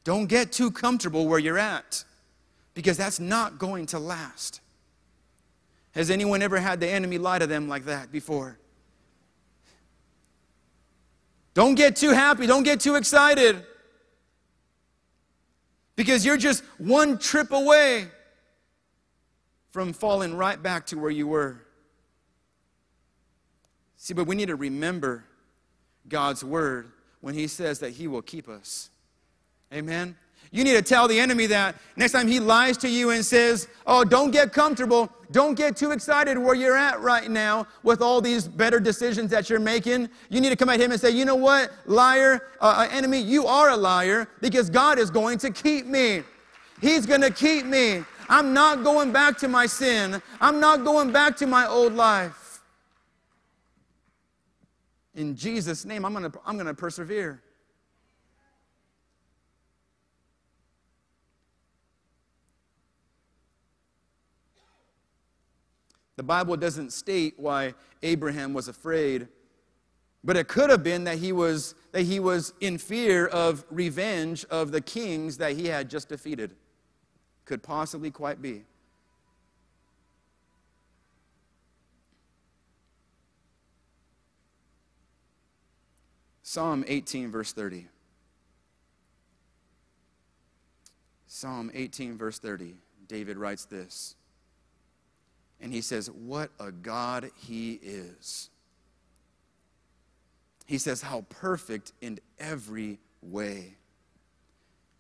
Don't 0.02 0.28
get 0.28 0.50
too 0.50 0.70
comfortable 0.70 1.28
where 1.28 1.38
you're 1.38 1.58
at 1.58 2.04
because 2.72 2.96
that's 2.96 3.20
not 3.20 3.58
going 3.58 3.84
to 3.86 3.98
last. 3.98 4.62
Has 5.92 6.10
anyone 6.10 6.42
ever 6.42 6.58
had 6.58 6.80
the 6.80 6.88
enemy 6.88 7.18
lie 7.18 7.38
to 7.38 7.46
them 7.46 7.68
like 7.68 7.84
that 7.86 8.12
before? 8.12 8.58
Don't 11.54 11.74
get 11.74 11.96
too 11.96 12.10
happy, 12.10 12.46
don't 12.46 12.62
get 12.62 12.80
too 12.80 12.94
excited 12.94 13.64
because 15.96 16.24
you're 16.24 16.36
just 16.36 16.62
one 16.78 17.18
trip 17.18 17.52
away 17.52 18.06
from 19.70 19.92
falling 19.92 20.34
right 20.34 20.62
back 20.62 20.86
to 20.86 20.98
where 20.98 21.10
you 21.10 21.26
were. 21.26 21.60
See, 23.96 24.14
but 24.14 24.26
we 24.26 24.34
need 24.34 24.46
to 24.46 24.56
remember 24.56 25.24
God's 26.08 26.42
word 26.42 26.90
when 27.20 27.34
He 27.34 27.46
says 27.46 27.80
that 27.80 27.90
He 27.90 28.08
will 28.08 28.22
keep 28.22 28.48
us. 28.48 28.90
Amen. 29.72 30.16
You 30.52 30.64
need 30.64 30.72
to 30.72 30.82
tell 30.82 31.06
the 31.06 31.18
enemy 31.18 31.46
that 31.46 31.76
next 31.96 32.12
time 32.12 32.26
he 32.26 32.40
lies 32.40 32.76
to 32.78 32.88
you 32.88 33.10
and 33.10 33.24
says, 33.24 33.68
Oh, 33.86 34.02
don't 34.02 34.32
get 34.32 34.52
comfortable. 34.52 35.08
Don't 35.30 35.54
get 35.54 35.76
too 35.76 35.92
excited 35.92 36.36
where 36.36 36.56
you're 36.56 36.76
at 36.76 37.00
right 37.00 37.30
now 37.30 37.68
with 37.84 38.02
all 38.02 38.20
these 38.20 38.48
better 38.48 38.80
decisions 38.80 39.30
that 39.30 39.48
you're 39.48 39.60
making. 39.60 40.08
You 40.28 40.40
need 40.40 40.48
to 40.48 40.56
come 40.56 40.68
at 40.68 40.80
him 40.80 40.90
and 40.90 41.00
say, 41.00 41.10
You 41.10 41.24
know 41.24 41.36
what, 41.36 41.70
liar, 41.86 42.48
uh, 42.60 42.86
uh 42.88 42.88
enemy, 42.90 43.20
you 43.20 43.46
are 43.46 43.70
a 43.70 43.76
liar 43.76 44.28
because 44.40 44.68
God 44.68 44.98
is 44.98 45.08
going 45.08 45.38
to 45.38 45.50
keep 45.50 45.86
me. 45.86 46.22
He's 46.80 47.06
going 47.06 47.20
to 47.20 47.30
keep 47.30 47.64
me. 47.64 48.02
I'm 48.28 48.52
not 48.52 48.82
going 48.82 49.12
back 49.12 49.38
to 49.38 49.48
my 49.48 49.66
sin. 49.66 50.20
I'm 50.40 50.58
not 50.58 50.84
going 50.84 51.12
back 51.12 51.36
to 51.38 51.46
my 51.46 51.66
old 51.68 51.94
life. 51.94 52.60
In 55.14 55.36
Jesus' 55.36 55.84
name, 55.84 56.04
I'm 56.04 56.12
going 56.12 56.32
I'm 56.44 56.54
going 56.54 56.66
to 56.66 56.74
persevere. 56.74 57.40
The 66.20 66.24
Bible 66.24 66.54
doesn't 66.58 66.92
state 66.92 67.32
why 67.38 67.72
Abraham 68.02 68.52
was 68.52 68.68
afraid, 68.68 69.26
but 70.22 70.36
it 70.36 70.48
could 70.48 70.68
have 70.68 70.82
been 70.82 71.04
that 71.04 71.16
he 71.16 71.32
was, 71.32 71.74
that 71.92 72.02
he 72.02 72.20
was 72.20 72.52
in 72.60 72.76
fear 72.76 73.26
of 73.28 73.64
revenge 73.70 74.44
of 74.50 74.70
the 74.70 74.82
kings 74.82 75.38
that 75.38 75.56
he 75.56 75.64
had 75.64 75.88
just 75.88 76.10
defeated 76.10 76.54
could 77.46 77.62
possibly 77.62 78.10
quite 78.10 78.42
be. 78.42 78.64
Psalm 86.42 86.84
18, 86.86 87.30
verse 87.30 87.54
30. 87.54 87.88
Psalm 91.26 91.70
18, 91.72 92.18
verse 92.18 92.38
30. 92.38 92.74
David 93.08 93.38
writes 93.38 93.64
this. 93.64 94.16
And 95.60 95.72
he 95.72 95.80
says, 95.80 96.10
What 96.10 96.50
a 96.58 96.72
God 96.72 97.30
he 97.36 97.72
is. 97.82 98.50
He 100.66 100.78
says, 100.78 101.02
How 101.02 101.22
perfect 101.28 101.92
in 102.00 102.18
every 102.38 102.98
way. 103.22 103.76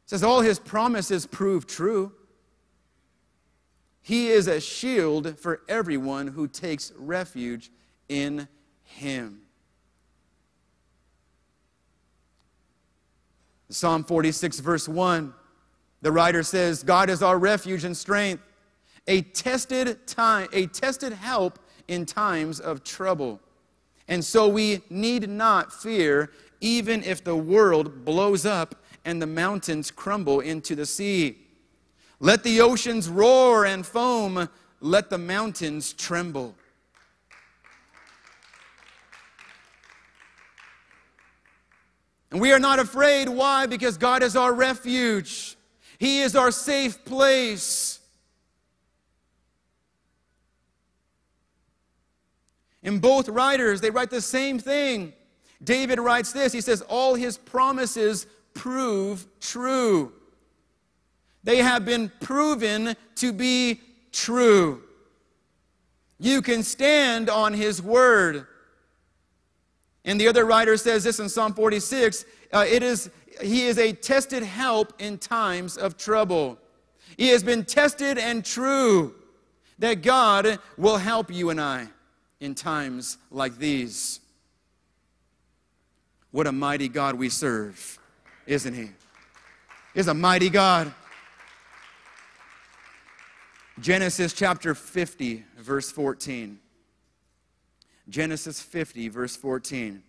He 0.04 0.06
says, 0.06 0.22
All 0.22 0.40
his 0.40 0.58
promises 0.58 1.26
prove 1.26 1.66
true. 1.66 2.12
He 4.02 4.28
is 4.28 4.46
a 4.46 4.60
shield 4.60 5.38
for 5.38 5.60
everyone 5.68 6.26
who 6.26 6.48
takes 6.48 6.92
refuge 6.96 7.70
in 8.08 8.48
him. 8.82 9.42
Psalm 13.68 14.02
46, 14.02 14.58
verse 14.58 14.88
1, 14.88 15.32
the 16.02 16.10
writer 16.10 16.42
says, 16.42 16.82
God 16.82 17.08
is 17.08 17.22
our 17.22 17.38
refuge 17.38 17.84
and 17.84 17.96
strength, 17.96 18.42
a 19.06 19.22
tested 19.22 20.06
time, 20.06 20.48
a 20.52 20.66
tested 20.66 21.12
help 21.12 21.58
in 21.88 22.06
times 22.06 22.60
of 22.60 22.84
trouble. 22.84 23.40
And 24.08 24.24
so 24.24 24.48
we 24.48 24.82
need 24.90 25.28
not 25.28 25.72
fear, 25.72 26.30
even 26.60 27.02
if 27.04 27.22
the 27.22 27.36
world 27.36 28.04
blows 28.04 28.44
up 28.44 28.74
and 29.04 29.20
the 29.20 29.26
mountains 29.26 29.90
crumble 29.90 30.40
into 30.40 30.74
the 30.74 30.86
sea. 30.86 31.38
Let 32.18 32.42
the 32.42 32.60
oceans 32.60 33.08
roar 33.08 33.64
and 33.64 33.86
foam, 33.86 34.48
let 34.80 35.10
the 35.10 35.18
mountains 35.18 35.92
tremble. 35.92 36.54
And 42.30 42.40
we 42.40 42.52
are 42.52 42.58
not 42.58 42.78
afraid. 42.78 43.28
Why? 43.28 43.66
Because 43.66 43.96
God 43.96 44.22
is 44.22 44.36
our 44.36 44.52
refuge, 44.52 45.56
He 45.98 46.20
is 46.20 46.36
our 46.36 46.50
safe 46.50 47.04
place. 47.04 47.99
In 52.82 52.98
both 52.98 53.28
writers, 53.28 53.80
they 53.80 53.90
write 53.90 54.10
the 54.10 54.20
same 54.20 54.58
thing. 54.58 55.12
David 55.62 55.98
writes 55.98 56.32
this 56.32 56.52
he 56.52 56.60
says, 56.60 56.82
All 56.82 57.14
his 57.14 57.36
promises 57.36 58.26
prove 58.54 59.26
true. 59.40 60.12
They 61.44 61.58
have 61.58 61.84
been 61.84 62.10
proven 62.20 62.96
to 63.16 63.32
be 63.32 63.80
true. 64.12 64.82
You 66.18 66.42
can 66.42 66.62
stand 66.62 67.30
on 67.30 67.54
his 67.54 67.82
word. 67.82 68.46
And 70.04 70.20
the 70.20 70.28
other 70.28 70.44
writer 70.44 70.76
says 70.76 71.04
this 71.04 71.20
in 71.20 71.28
Psalm 71.28 71.54
46 71.54 72.24
uh, 72.52 72.64
it 72.68 72.82
is, 72.82 73.10
He 73.42 73.66
is 73.66 73.78
a 73.78 73.92
tested 73.92 74.42
help 74.42 74.94
in 74.98 75.18
times 75.18 75.76
of 75.76 75.96
trouble. 75.96 76.58
He 77.16 77.28
has 77.28 77.42
been 77.42 77.64
tested 77.64 78.18
and 78.18 78.44
true 78.44 79.14
that 79.78 80.02
God 80.02 80.58
will 80.76 80.96
help 80.96 81.32
you 81.32 81.50
and 81.50 81.60
I 81.60 81.88
in 82.40 82.54
times 82.54 83.18
like 83.30 83.58
these. 83.58 84.20
What 86.30 86.46
a 86.46 86.52
mighty 86.52 86.88
God 86.88 87.16
we 87.16 87.28
serve, 87.28 87.98
isn't 88.46 88.74
He? 88.74 88.90
Is 89.94 90.08
a 90.08 90.14
mighty 90.14 90.48
God. 90.48 90.92
Genesis 93.80 94.32
chapter 94.32 94.74
50, 94.74 95.44
verse 95.58 95.90
14. 95.90 96.58
Genesis 98.08 98.60
50, 98.60 99.08
verse 99.08 99.36
14. 99.36 100.02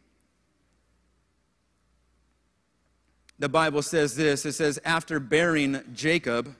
The 3.39 3.49
Bible 3.49 3.81
says 3.81 4.15
this 4.15 4.45
it 4.45 4.53
says, 4.53 4.79
After 4.85 5.19
bearing 5.19 5.81
Jacob, 5.93 6.55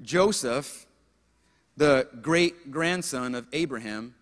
Joseph, 0.00 0.86
the 1.76 2.08
great 2.22 2.70
grandson 2.70 3.34
of 3.34 3.46
Abraham, 3.52 4.14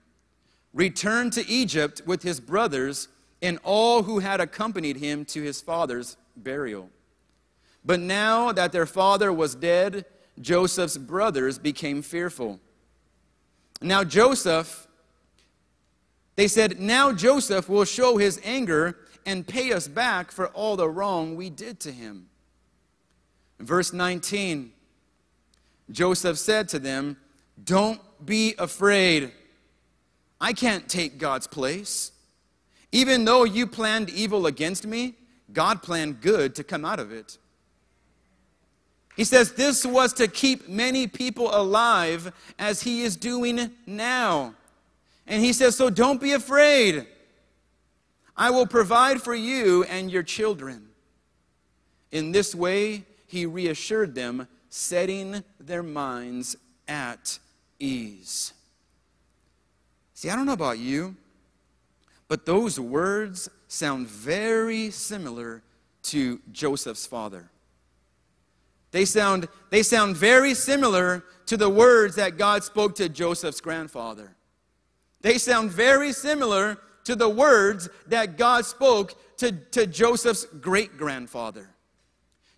returned 0.76 1.32
to 1.32 1.48
Egypt 1.48 2.02
with 2.04 2.22
his 2.22 2.38
brothers 2.38 3.08
and 3.40 3.58
all 3.64 4.02
who 4.02 4.18
had 4.18 4.40
accompanied 4.40 4.98
him 4.98 5.24
to 5.24 5.42
his 5.42 5.60
father's 5.60 6.16
burial. 6.36 6.90
But 7.84 7.98
now 7.98 8.52
that 8.52 8.72
their 8.72 8.86
father 8.86 9.32
was 9.32 9.54
dead, 9.54 10.04
Joseph's 10.38 10.98
brothers 10.98 11.58
became 11.58 12.02
fearful. 12.02 12.60
Now 13.80 14.04
Joseph 14.04 14.86
they 16.36 16.48
said, 16.48 16.78
Now 16.78 17.12
Joseph 17.12 17.68
will 17.68 17.86
show 17.86 18.18
his 18.18 18.38
anger 18.44 18.98
and 19.24 19.46
pay 19.46 19.72
us 19.72 19.88
back 19.88 20.30
for 20.30 20.48
all 20.48 20.76
the 20.76 20.88
wrong 20.88 21.34
we 21.34 21.48
did 21.48 21.80
to 21.80 21.90
him. 21.90 22.28
Verse 23.58 23.92
19 23.92 24.72
Joseph 25.90 26.36
said 26.36 26.68
to 26.68 26.78
them, 26.78 27.16
Don't 27.64 28.00
be 28.24 28.54
afraid. 28.58 29.32
I 30.40 30.53
can't 30.53 30.88
take 30.88 31.18
God's 31.18 31.46
place. 31.46 32.12
Even 32.92 33.25
though 33.25 33.44
you 33.44 33.66
planned 33.66 34.11
evil 34.11 34.46
against 34.46 34.87
me, 34.87 35.14
God 35.53 35.83
planned 35.83 36.20
good 36.20 36.55
to 36.57 36.64
come 36.64 36.85
out 36.85 37.01
of 37.01 37.12
it. 37.12 37.38
He 39.16 39.25
says 39.25 39.53
this 39.53 39.85
was 39.87 40.12
to 40.14 40.29
keep 40.29 40.68
many 40.68 41.07
people 41.07 41.55
alive 41.55 42.33
as 42.59 42.83
he 42.83 43.03
is 43.03 43.16
doing 43.16 43.70
now. 43.87 44.55
And 45.27 45.42
he 45.42 45.53
says, 45.53 45.75
So 45.77 45.88
don't 45.88 46.20
be 46.20 46.33
afraid. 46.33 47.07
I 48.37 48.51
will 48.51 48.66
provide 48.66 49.22
for 49.22 49.35
you 49.35 49.85
and 49.85 50.11
your 50.11 50.22
children. 50.22 50.88
In 52.12 52.33
this 52.33 52.55
way, 52.55 53.05
he 53.27 53.46
reassured 53.46 54.14
them, 54.14 54.46
setting 54.68 55.42
their 55.59 55.83
minds 55.83 56.57
at 56.87 57.38
ease. 57.79 58.53
See, 60.16 60.31
I 60.31 60.35
don't 60.35 60.46
know 60.46 60.55
about 60.55 60.79
you, 60.79 61.14
but 62.26 62.46
those 62.46 62.81
words 62.81 63.50
sound 63.68 64.09
very 64.09 64.90
similar 64.90 65.62
to 66.05 66.40
Joseph's 66.52 67.07
father. 67.07 67.50
They 68.92 69.05
sound, 69.05 69.46
they 69.68 69.83
sound 69.83 70.16
very 70.16 70.55
similar 70.55 71.22
to 71.44 71.59
the 71.59 71.68
words 71.68 72.16
that 72.16 72.38
God 72.38 72.64
spoke 72.64 72.94
to 72.94 73.11
Joseph's 73.11 73.61
grandfather. 73.61 74.35
They 75.20 75.37
sound 75.37 75.70
very 75.70 76.14
similar 76.14 76.79
to 77.05 77.14
the 77.14 77.29
words 77.29 77.90
that 78.07 78.38
God 78.38 78.64
spoke 78.64 79.37
to, 79.37 79.52
to 79.52 79.87
Joseph's 79.87 80.46
great 80.46 80.96
grandfather. 80.96 81.68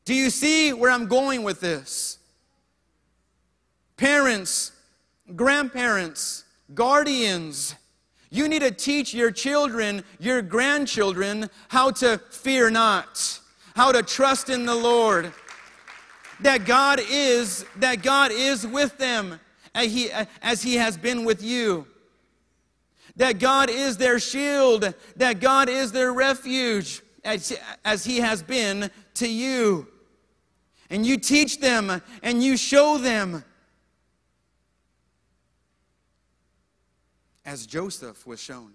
Do 0.04 0.14
you 0.14 0.30
see 0.30 0.72
where 0.72 0.92
I'm 0.92 1.08
going 1.08 1.42
with 1.42 1.60
this? 1.60 2.18
Parents, 3.96 4.70
grandparents, 5.34 6.44
guardians, 6.74 7.74
you 8.30 8.48
need 8.48 8.60
to 8.60 8.70
teach 8.70 9.14
your 9.14 9.30
children, 9.30 10.04
your 10.18 10.42
grandchildren, 10.42 11.48
how 11.68 11.90
to 11.92 12.18
fear 12.30 12.70
not, 12.70 13.40
how 13.74 13.92
to 13.92 14.02
trust 14.02 14.48
in 14.50 14.66
the 14.66 14.74
Lord. 14.74 15.32
That 16.40 16.66
God 16.66 17.00
is, 17.10 17.64
that 17.76 18.02
God 18.02 18.30
is 18.30 18.66
with 18.66 18.96
them 18.98 19.40
as 19.74 19.92
he, 19.92 20.10
as 20.42 20.62
he 20.62 20.74
has 20.76 20.96
been 20.96 21.24
with 21.24 21.42
you 21.42 21.86
that 23.18 23.40
God 23.40 23.68
is 23.68 23.96
their 23.96 24.18
shield, 24.18 24.94
that 25.16 25.40
God 25.40 25.68
is 25.68 25.92
their 25.92 26.12
refuge, 26.12 27.02
as, 27.24 27.52
as 27.84 28.04
He 28.04 28.18
has 28.18 28.42
been 28.42 28.90
to 29.14 29.28
you. 29.28 29.88
And 30.88 31.04
you 31.04 31.18
teach 31.18 31.60
them 31.60 32.00
and 32.22 32.42
you 32.42 32.56
show 32.56 32.96
them. 32.96 33.44
As 37.48 37.64
Joseph 37.64 38.26
was 38.26 38.38
shown. 38.38 38.72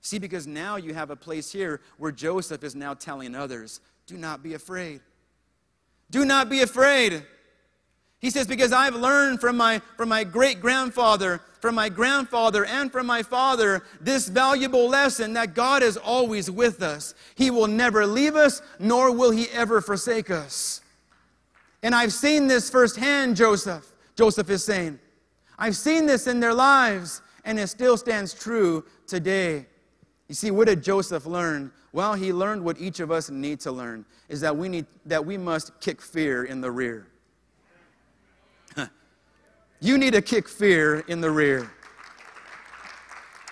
See, 0.00 0.18
because 0.18 0.46
now 0.46 0.76
you 0.76 0.94
have 0.94 1.10
a 1.10 1.16
place 1.16 1.52
here 1.52 1.82
where 1.98 2.10
Joseph 2.10 2.64
is 2.64 2.74
now 2.74 2.94
telling 2.94 3.34
others, 3.34 3.80
do 4.06 4.16
not 4.16 4.42
be 4.42 4.54
afraid. 4.54 5.02
Do 6.10 6.24
not 6.24 6.48
be 6.48 6.62
afraid. 6.62 7.22
He 8.18 8.30
says, 8.30 8.46
Because 8.46 8.72
I've 8.72 8.94
learned 8.94 9.42
from 9.42 9.58
my, 9.58 9.82
from 9.98 10.08
my 10.08 10.24
great 10.24 10.58
grandfather, 10.62 11.42
from 11.60 11.74
my 11.74 11.90
grandfather, 11.90 12.64
and 12.64 12.90
from 12.90 13.04
my 13.04 13.22
father 13.22 13.82
this 14.00 14.26
valuable 14.26 14.88
lesson 14.88 15.34
that 15.34 15.54
God 15.54 15.82
is 15.82 15.98
always 15.98 16.50
with 16.50 16.82
us. 16.82 17.14
He 17.34 17.50
will 17.50 17.66
never 17.66 18.06
leave 18.06 18.36
us, 18.36 18.62
nor 18.78 19.14
will 19.14 19.32
he 19.32 19.50
ever 19.50 19.82
forsake 19.82 20.30
us. 20.30 20.80
And 21.82 21.94
I've 21.94 22.14
seen 22.14 22.46
this 22.46 22.70
firsthand, 22.70 23.36
Joseph. 23.36 23.86
Joseph 24.16 24.48
is 24.48 24.64
saying, 24.64 24.98
I've 25.58 25.76
seen 25.76 26.06
this 26.06 26.26
in 26.26 26.40
their 26.40 26.54
lives, 26.54 27.21
and 27.44 27.58
it 27.58 27.68
still 27.68 27.96
stands 27.96 28.34
true 28.34 28.84
today. 29.06 29.66
You 30.28 30.34
see, 30.34 30.50
what 30.50 30.68
did 30.68 30.82
Joseph 30.82 31.26
learn? 31.26 31.72
Well, 31.92 32.14
he 32.14 32.32
learned 32.32 32.64
what 32.64 32.80
each 32.80 33.00
of 33.00 33.10
us 33.10 33.28
need 33.30 33.60
to 33.60 33.72
learn 33.72 34.04
is 34.28 34.40
that 34.40 34.56
we 34.56 34.68
need 34.68 34.86
that 35.04 35.24
we 35.24 35.36
must 35.36 35.78
kick 35.80 36.00
fear 36.00 36.44
in 36.44 36.60
the 36.60 36.70
rear. 36.70 37.06
You 39.80 39.98
need 39.98 40.12
to 40.12 40.22
kick 40.22 40.48
fear 40.48 41.00
in 41.08 41.20
the 41.20 41.30
rear. 41.30 41.68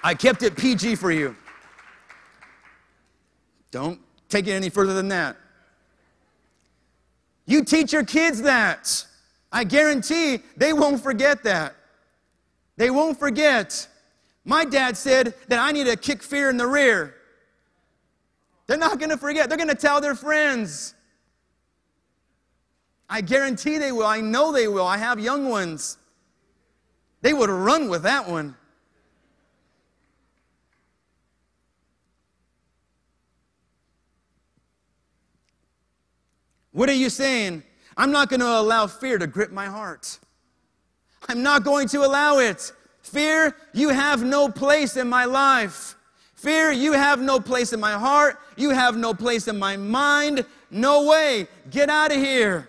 I 0.02 0.14
kept 0.14 0.44
it 0.44 0.56
PG 0.56 0.94
for 0.94 1.10
you. 1.10 1.36
Don't 3.72 4.00
take 4.28 4.46
it 4.46 4.52
any 4.52 4.68
further 4.68 4.94
than 4.94 5.08
that. 5.08 5.36
You 7.46 7.64
teach 7.64 7.92
your 7.92 8.04
kids 8.04 8.42
that. 8.42 9.04
I 9.52 9.64
guarantee 9.64 10.38
they 10.56 10.72
won't 10.72 11.02
forget 11.02 11.42
that. 11.42 11.74
They 12.80 12.88
won't 12.88 13.18
forget. 13.18 13.86
My 14.42 14.64
dad 14.64 14.96
said 14.96 15.34
that 15.48 15.58
I 15.58 15.70
need 15.70 15.84
to 15.84 15.96
kick 15.96 16.22
fear 16.22 16.48
in 16.48 16.56
the 16.56 16.66
rear. 16.66 17.14
They're 18.66 18.78
not 18.78 18.98
going 18.98 19.10
to 19.10 19.18
forget. 19.18 19.50
They're 19.50 19.58
going 19.58 19.68
to 19.68 19.74
tell 19.74 20.00
their 20.00 20.14
friends. 20.14 20.94
I 23.06 23.20
guarantee 23.20 23.76
they 23.76 23.92
will. 23.92 24.06
I 24.06 24.22
know 24.22 24.50
they 24.50 24.66
will. 24.66 24.86
I 24.86 24.96
have 24.96 25.20
young 25.20 25.50
ones. 25.50 25.98
They 27.20 27.34
would 27.34 27.50
run 27.50 27.90
with 27.90 28.04
that 28.04 28.26
one. 28.26 28.56
What 36.72 36.88
are 36.88 36.94
you 36.94 37.10
saying? 37.10 37.62
I'm 37.94 38.10
not 38.10 38.30
going 38.30 38.40
to 38.40 38.58
allow 38.58 38.86
fear 38.86 39.18
to 39.18 39.26
grip 39.26 39.52
my 39.52 39.66
heart. 39.66 40.18
I'm 41.28 41.42
not 41.42 41.64
going 41.64 41.88
to 41.88 42.04
allow 42.04 42.38
it. 42.38 42.72
Fear, 43.02 43.56
you 43.72 43.90
have 43.90 44.22
no 44.22 44.48
place 44.48 44.96
in 44.96 45.08
my 45.08 45.24
life. 45.24 45.96
Fear, 46.34 46.72
you 46.72 46.92
have 46.92 47.20
no 47.20 47.38
place 47.38 47.72
in 47.72 47.80
my 47.80 47.92
heart. 47.92 48.38
You 48.56 48.70
have 48.70 48.96
no 48.96 49.12
place 49.12 49.48
in 49.48 49.58
my 49.58 49.76
mind. 49.76 50.44
No 50.70 51.06
way. 51.06 51.46
Get 51.70 51.90
out 51.90 52.12
of 52.12 52.18
here. 52.18 52.68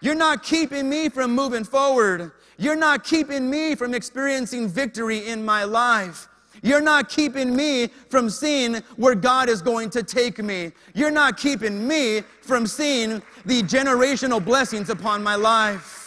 You're 0.00 0.14
not 0.14 0.42
keeping 0.42 0.88
me 0.88 1.08
from 1.08 1.34
moving 1.34 1.64
forward. 1.64 2.32
You're 2.56 2.76
not 2.76 3.04
keeping 3.04 3.48
me 3.48 3.74
from 3.74 3.94
experiencing 3.94 4.68
victory 4.68 5.26
in 5.28 5.44
my 5.44 5.64
life. 5.64 6.28
You're 6.62 6.80
not 6.80 7.08
keeping 7.08 7.54
me 7.54 7.88
from 8.08 8.30
seeing 8.30 8.76
where 8.96 9.14
God 9.14 9.48
is 9.48 9.62
going 9.62 9.90
to 9.90 10.02
take 10.02 10.42
me. 10.42 10.72
You're 10.94 11.10
not 11.10 11.36
keeping 11.36 11.86
me 11.86 12.22
from 12.42 12.66
seeing 12.66 13.22
the 13.46 13.62
generational 13.62 14.44
blessings 14.44 14.90
upon 14.90 15.22
my 15.22 15.36
life. 15.36 15.97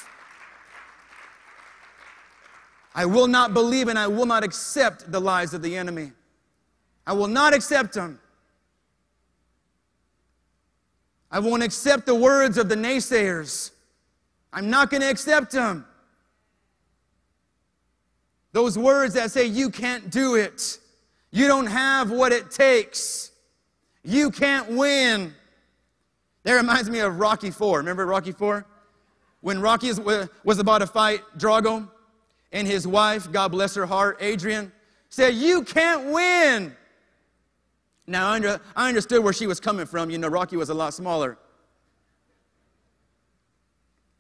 I 2.94 3.06
will 3.06 3.28
not 3.28 3.54
believe 3.54 3.88
and 3.88 3.98
I 3.98 4.08
will 4.08 4.26
not 4.26 4.44
accept 4.44 5.12
the 5.12 5.20
lies 5.20 5.54
of 5.54 5.62
the 5.62 5.78
enemy. 5.78 6.12
I 7.08 7.14
will 7.14 7.28
not 7.28 7.54
accept 7.54 7.94
them. 7.94 8.20
I 11.32 11.40
won't 11.40 11.64
accept 11.64 12.06
the 12.06 12.16
words 12.16 12.58
of 12.58 12.68
the 12.68 12.76
naysayers. 12.76 13.72
I'm 14.52 14.70
not 14.70 14.90
going 14.90 15.02
to 15.02 15.10
accept 15.10 15.52
them. 15.52 15.86
Those 18.52 18.78
words 18.78 19.14
that 19.14 19.32
say, 19.32 19.46
you 19.46 19.70
can't 19.70 20.10
do 20.10 20.36
it. 20.36 20.78
You 21.32 21.48
don't 21.48 21.68
have 21.68 22.12
what 22.12 22.34
it 22.34 22.52
takes. 22.52 23.32
You 24.04 24.30
can't 24.30 24.70
win. 24.72 25.34
That 26.44 26.56
reminds 26.56 26.90
me 26.90 27.00
of 27.00 27.18
Rocky 27.18 27.52
Four. 27.52 27.78
Remember 27.78 28.06
Rocky 28.06 28.34
Four? 28.34 28.66
When 29.40 29.62
Rocky 29.62 29.92
was 30.44 30.60
about 30.60 30.80
to 30.80 30.88
fight 30.88 31.22
Drago, 31.38 31.90
and 32.52 32.68
his 32.68 32.88
wife, 32.88 33.32
God 33.32 33.50
bless 33.50 33.76
her 33.76 33.86
heart, 33.86 34.18
Adrian, 34.20 34.72
said, 35.10 35.36
You 35.36 35.64
can't 35.64 36.12
win. 36.12 36.76
Now, 38.08 38.60
I 38.76 38.90
understood 38.90 39.24
where 39.24 39.34
she 39.34 39.48
was 39.48 39.60
coming 39.60 39.86
from. 39.86 40.10
You 40.10 40.18
know, 40.18 40.28
Rocky 40.28 40.58
was 40.58 40.70
a 40.70 40.74
lot 40.74 40.94
smaller. 40.94 41.38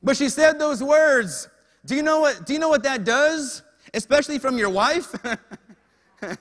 But 0.02 0.17
she 0.17 0.30
said 0.30 0.60
those 0.60 0.82
words. 0.82 1.48
Do 1.86 1.96
you 1.96 2.04
know 2.04 2.20
what, 2.22 2.46
do 2.46 2.54
you 2.54 2.60
know 2.60 2.70
what 2.70 2.84
that 2.84 3.04
does? 3.04 3.63
Especially 3.94 4.39
from 4.39 4.58
your 4.58 4.70
wife? 4.70 5.13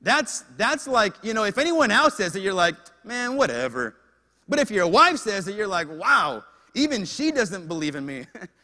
that's, 0.00 0.40
that's 0.56 0.88
like, 0.88 1.14
you 1.22 1.34
know, 1.34 1.44
if 1.44 1.58
anyone 1.58 1.90
else 1.90 2.16
says 2.16 2.34
it, 2.34 2.42
you're 2.42 2.54
like, 2.54 2.74
man, 3.04 3.36
whatever. 3.36 3.96
But 4.48 4.58
if 4.58 4.70
your 4.70 4.86
wife 4.86 5.18
says 5.18 5.46
it, 5.46 5.54
you're 5.56 5.68
like, 5.68 5.88
wow, 5.90 6.42
even 6.74 7.04
she 7.04 7.30
doesn't 7.30 7.68
believe 7.68 7.94
in 7.94 8.04
me. 8.04 8.26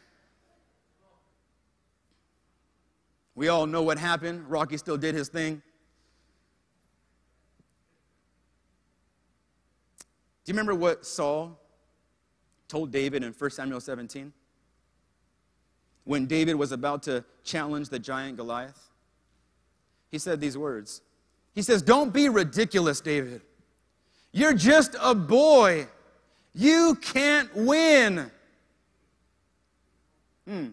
we 3.41 3.47
all 3.47 3.65
know 3.65 3.81
what 3.81 3.97
happened. 3.97 4.47
Rocky 4.51 4.77
still 4.77 4.97
did 4.97 5.15
his 5.15 5.27
thing. 5.27 5.63
Do 9.97 10.51
you 10.51 10.53
remember 10.53 10.75
what 10.75 11.07
Saul 11.07 11.59
told 12.67 12.91
David 12.91 13.23
in 13.23 13.33
1 13.33 13.49
Samuel 13.49 13.81
17 13.81 14.31
when 16.03 16.27
David 16.27 16.53
was 16.53 16.71
about 16.71 17.01
to 17.01 17.25
challenge 17.43 17.89
the 17.89 17.97
giant 17.97 18.37
Goliath? 18.37 18.91
He 20.11 20.19
said 20.19 20.39
these 20.39 20.55
words. 20.55 21.01
He 21.55 21.63
says, 21.63 21.81
Don't 21.81 22.13
be 22.13 22.29
ridiculous, 22.29 23.01
David. 23.01 23.41
You're 24.31 24.53
just 24.53 24.95
a 25.01 25.15
boy. 25.15 25.87
You 26.53 26.95
can't 27.01 27.49
win. 27.55 28.29
Hmm. 30.47 30.67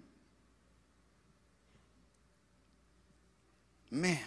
Man. 3.91 4.19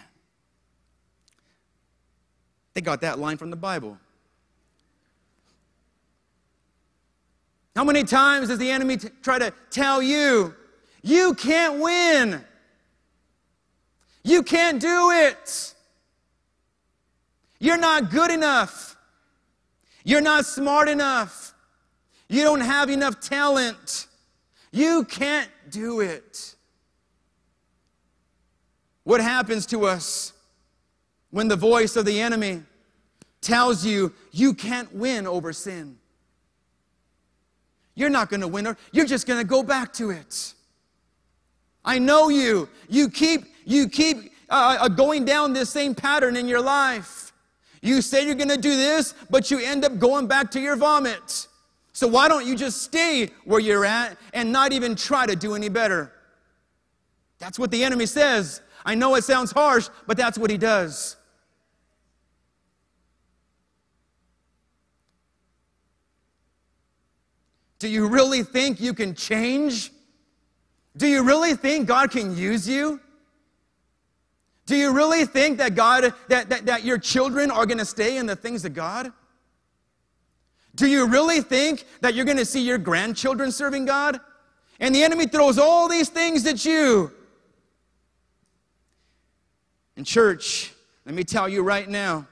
They 2.74 2.80
got 2.80 3.00
that 3.02 3.18
line 3.18 3.36
from 3.36 3.50
the 3.50 3.56
Bible. 3.56 3.98
How 7.74 7.84
many 7.84 8.04
times 8.04 8.48
does 8.48 8.58
the 8.58 8.70
enemy 8.70 8.96
t- 8.98 9.08
try 9.22 9.38
to 9.38 9.52
tell 9.70 10.02
you, 10.02 10.54
you 11.02 11.34
can't 11.34 11.80
win? 11.80 12.44
You 14.24 14.42
can't 14.42 14.80
do 14.80 15.10
it. 15.10 15.74
You're 17.58 17.78
not 17.78 18.10
good 18.10 18.30
enough. 18.30 18.96
You're 20.04 20.20
not 20.20 20.44
smart 20.44 20.88
enough. 20.88 21.54
You 22.28 22.42
don't 22.42 22.60
have 22.60 22.90
enough 22.90 23.20
talent. 23.20 24.06
You 24.70 25.04
can't 25.04 25.50
do 25.70 26.00
it. 26.00 26.56
What 29.04 29.20
happens 29.20 29.66
to 29.66 29.86
us 29.86 30.32
when 31.30 31.48
the 31.48 31.56
voice 31.56 31.96
of 31.96 32.04
the 32.04 32.20
enemy 32.20 32.62
tells 33.40 33.84
you 33.84 34.12
you 34.30 34.54
can't 34.54 34.94
win 34.94 35.26
over 35.26 35.52
sin? 35.52 35.98
You're 37.94 38.10
not 38.10 38.30
going 38.30 38.40
to 38.40 38.48
win, 38.48 38.76
you're 38.92 39.06
just 39.06 39.26
going 39.26 39.40
to 39.40 39.46
go 39.46 39.62
back 39.62 39.92
to 39.94 40.10
it. 40.10 40.54
I 41.84 41.98
know 41.98 42.28
you. 42.28 42.68
You 42.88 43.08
keep 43.08 43.44
you 43.64 43.88
keep 43.88 44.32
uh, 44.48 44.78
uh 44.80 44.88
going 44.88 45.24
down 45.24 45.52
this 45.52 45.70
same 45.70 45.94
pattern 45.94 46.36
in 46.36 46.46
your 46.46 46.60
life. 46.60 47.32
You 47.80 48.00
say 48.00 48.24
you're 48.24 48.36
going 48.36 48.48
to 48.48 48.56
do 48.56 48.76
this, 48.76 49.14
but 49.28 49.50
you 49.50 49.58
end 49.58 49.84
up 49.84 49.98
going 49.98 50.28
back 50.28 50.50
to 50.52 50.60
your 50.60 50.76
vomit. 50.76 51.48
So 51.92 52.06
why 52.06 52.28
don't 52.28 52.46
you 52.46 52.56
just 52.56 52.82
stay 52.82 53.30
where 53.44 53.60
you're 53.60 53.84
at 53.84 54.16
and 54.32 54.52
not 54.52 54.72
even 54.72 54.94
try 54.94 55.26
to 55.26 55.34
do 55.34 55.54
any 55.54 55.68
better? 55.68 56.12
That's 57.38 57.58
what 57.58 57.72
the 57.72 57.82
enemy 57.82 58.06
says. 58.06 58.62
I 58.84 58.94
know 58.94 59.14
it 59.14 59.24
sounds 59.24 59.52
harsh, 59.52 59.88
but 60.06 60.16
that's 60.16 60.36
what 60.36 60.50
he 60.50 60.58
does. 60.58 61.16
Do 67.78 67.88
you 67.88 68.06
really 68.06 68.44
think 68.44 68.80
you 68.80 68.94
can 68.94 69.14
change? 69.14 69.90
Do 70.96 71.06
you 71.06 71.24
really 71.24 71.54
think 71.54 71.88
God 71.88 72.10
can 72.10 72.36
use 72.36 72.68
you? 72.68 73.00
Do 74.66 74.76
you 74.76 74.92
really 74.92 75.26
think 75.26 75.58
that 75.58 75.74
God, 75.74 76.14
that, 76.28 76.48
that, 76.48 76.66
that 76.66 76.84
your 76.84 76.98
children 76.98 77.50
are 77.50 77.66
going 77.66 77.78
to 77.78 77.84
stay 77.84 78.18
in 78.18 78.26
the 78.26 78.36
things 78.36 78.64
of 78.64 78.74
God? 78.74 79.12
Do 80.74 80.86
you 80.86 81.06
really 81.06 81.40
think 81.40 81.84
that 82.00 82.14
you're 82.14 82.24
going 82.24 82.36
to 82.36 82.44
see 82.44 82.62
your 82.62 82.78
grandchildren 82.78 83.50
serving 83.50 83.84
God? 83.84 84.20
And 84.78 84.94
the 84.94 85.02
enemy 85.02 85.26
throws 85.26 85.58
all 85.58 85.88
these 85.88 86.08
things 86.08 86.46
at 86.46 86.64
you. 86.64 87.10
In 89.96 90.04
church, 90.04 90.72
let 91.04 91.14
me 91.14 91.24
tell 91.24 91.48
you 91.48 91.62
right 91.62 91.88
now, 91.88 92.26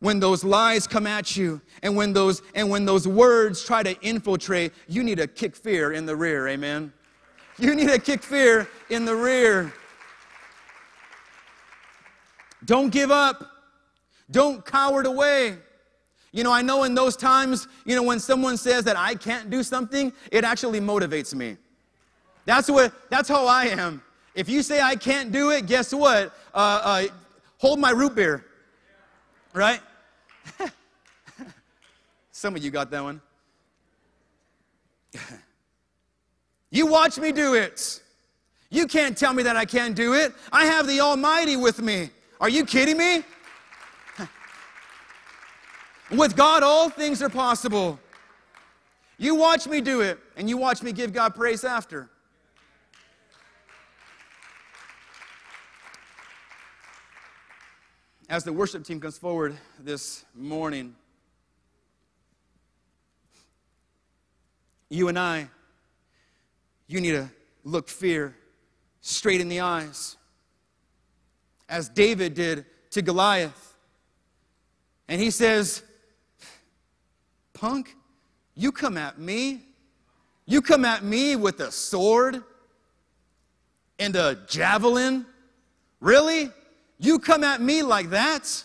when 0.00 0.20
those 0.20 0.44
lies 0.44 0.86
come 0.86 1.06
at 1.06 1.36
you 1.36 1.60
and 1.82 1.96
when 1.96 2.12
those 2.12 2.42
and 2.54 2.68
when 2.68 2.84
those 2.84 3.08
words 3.08 3.64
try 3.64 3.82
to 3.82 3.98
infiltrate 4.02 4.72
you 4.88 5.02
need 5.02 5.18
to 5.18 5.26
kick 5.26 5.56
fear 5.56 5.92
in 5.92 6.04
the 6.04 6.14
rear 6.14 6.48
amen? 6.48 6.92
You 7.58 7.74
need 7.74 7.88
to 7.88 7.98
kick 7.98 8.22
fear 8.22 8.68
in 8.90 9.06
the 9.06 9.16
rear. 9.16 9.72
Don't 12.66 12.90
give 12.90 13.10
up. 13.10 13.50
Don't 14.30 14.64
cower 14.64 15.00
away. 15.02 15.56
You 16.32 16.44
know 16.44 16.52
i 16.52 16.60
know 16.60 16.84
in 16.84 16.94
those 16.94 17.16
times 17.16 17.66
you 17.86 17.96
know 17.96 18.02
when 18.02 18.20
someone 18.20 18.58
says 18.58 18.84
that 18.84 18.96
i 18.98 19.14
can't 19.14 19.48
do 19.48 19.62
something 19.62 20.12
it 20.30 20.44
actually 20.44 20.80
motivates 20.80 21.34
me. 21.34 21.56
That's 22.44 22.68
what 22.68 22.92
that's 23.08 23.28
how 23.28 23.46
i 23.46 23.66
am 23.66 24.02
if 24.36 24.48
you 24.48 24.62
say 24.62 24.80
i 24.80 24.94
can't 24.94 25.32
do 25.32 25.50
it 25.50 25.66
guess 25.66 25.92
what 25.92 26.32
uh, 26.54 26.80
uh, 26.84 27.06
hold 27.58 27.80
my 27.80 27.90
root 27.90 28.14
beer 28.14 28.44
right 29.52 29.80
Some 32.36 32.54
of 32.54 32.62
you 32.62 32.70
got 32.70 32.90
that 32.90 33.02
one. 33.02 33.22
you 36.70 36.86
watch 36.86 37.18
me 37.18 37.32
do 37.32 37.54
it. 37.54 38.02
You 38.68 38.86
can't 38.86 39.16
tell 39.16 39.32
me 39.32 39.42
that 39.44 39.56
I 39.56 39.64
can't 39.64 39.94
do 39.94 40.12
it. 40.12 40.34
I 40.52 40.66
have 40.66 40.86
the 40.86 41.00
Almighty 41.00 41.56
with 41.56 41.80
me. 41.80 42.10
Are 42.38 42.50
you 42.50 42.66
kidding 42.66 42.98
me? 42.98 43.24
with 46.10 46.36
God, 46.36 46.62
all 46.62 46.90
things 46.90 47.22
are 47.22 47.30
possible. 47.30 47.98
You 49.16 49.34
watch 49.34 49.66
me 49.66 49.80
do 49.80 50.02
it, 50.02 50.18
and 50.36 50.46
you 50.46 50.58
watch 50.58 50.82
me 50.82 50.92
give 50.92 51.14
God 51.14 51.34
praise 51.34 51.64
after. 51.64 52.10
As 58.28 58.42
the 58.42 58.52
worship 58.52 58.84
team 58.84 59.00
comes 59.00 59.16
forward 59.16 59.56
this 59.78 60.24
morning, 60.34 60.94
you 64.88 65.08
and 65.08 65.18
I, 65.18 65.48
you 66.88 67.00
need 67.00 67.12
to 67.12 67.30
look 67.62 67.88
fear 67.88 68.36
straight 69.00 69.40
in 69.40 69.48
the 69.48 69.60
eyes, 69.60 70.16
as 71.68 71.88
David 71.88 72.34
did 72.34 72.64
to 72.90 73.02
Goliath. 73.02 73.74
And 75.08 75.20
he 75.20 75.30
says, 75.30 75.82
Punk, 77.52 77.94
you 78.54 78.72
come 78.72 78.96
at 78.96 79.18
me. 79.18 79.62
You 80.46 80.62
come 80.62 80.84
at 80.84 81.04
me 81.04 81.36
with 81.36 81.60
a 81.60 81.70
sword 81.70 82.42
and 83.98 84.14
a 84.16 84.38
javelin? 84.48 85.26
Really? 86.00 86.50
You 86.98 87.18
come 87.18 87.44
at 87.44 87.60
me 87.60 87.82
like 87.82 88.10
that? 88.10 88.64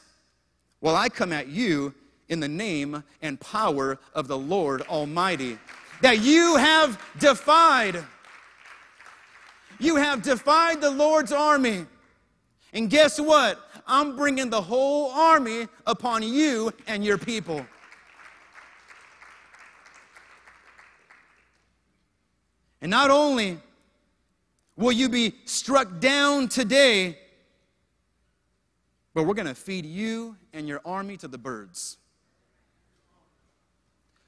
Well, 0.80 0.96
I 0.96 1.10
come 1.10 1.32
at 1.32 1.48
you 1.48 1.94
in 2.30 2.40
the 2.40 2.48
name 2.48 3.04
and 3.22 3.40
power 3.40 4.00
of 4.14 4.28
the 4.28 4.38
Lord 4.38 4.82
Almighty. 4.84 5.58
That 6.02 6.22
you 6.22 6.56
have 6.56 7.00
defied. 7.20 8.04
You 9.80 9.98
have 9.98 10.22
defied 10.22 10.82
the 10.82 10.90
Lord's 10.90 11.32
army. 11.32 11.86
And 12.74 12.90
guess 12.90 13.20
what? 13.20 13.60
I'm 13.86 14.16
bringing 14.16 14.50
the 14.50 14.62
whole 14.62 15.12
army 15.12 15.68
upon 15.86 16.24
you 16.24 16.72
and 16.88 17.04
your 17.04 17.18
people. 17.18 17.66
And 22.82 22.90
not 22.90 23.12
only 23.12 23.60
will 24.76 24.92
you 24.92 25.10
be 25.10 25.36
struck 25.46 26.00
down 26.00 26.48
today, 26.48 27.18
but 29.14 29.24
we're 29.24 29.34
going 29.34 29.48
to 29.48 29.56
feed 29.56 29.86
you 29.86 30.38
and 30.54 30.68
your 30.68 30.82
army 30.86 31.18
to 31.18 31.28
the 31.28 31.38
birds. 31.38 31.98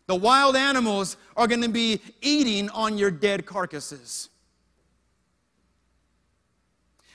The 0.07 0.15
wild 0.15 0.55
animals 0.55 1.15
are 1.37 1.47
going 1.47 1.61
to 1.61 1.69
be 1.69 2.01
eating 2.21 2.69
on 2.69 2.97
your 2.97 3.09
dead 3.09 3.45
carcasses. 3.45 4.29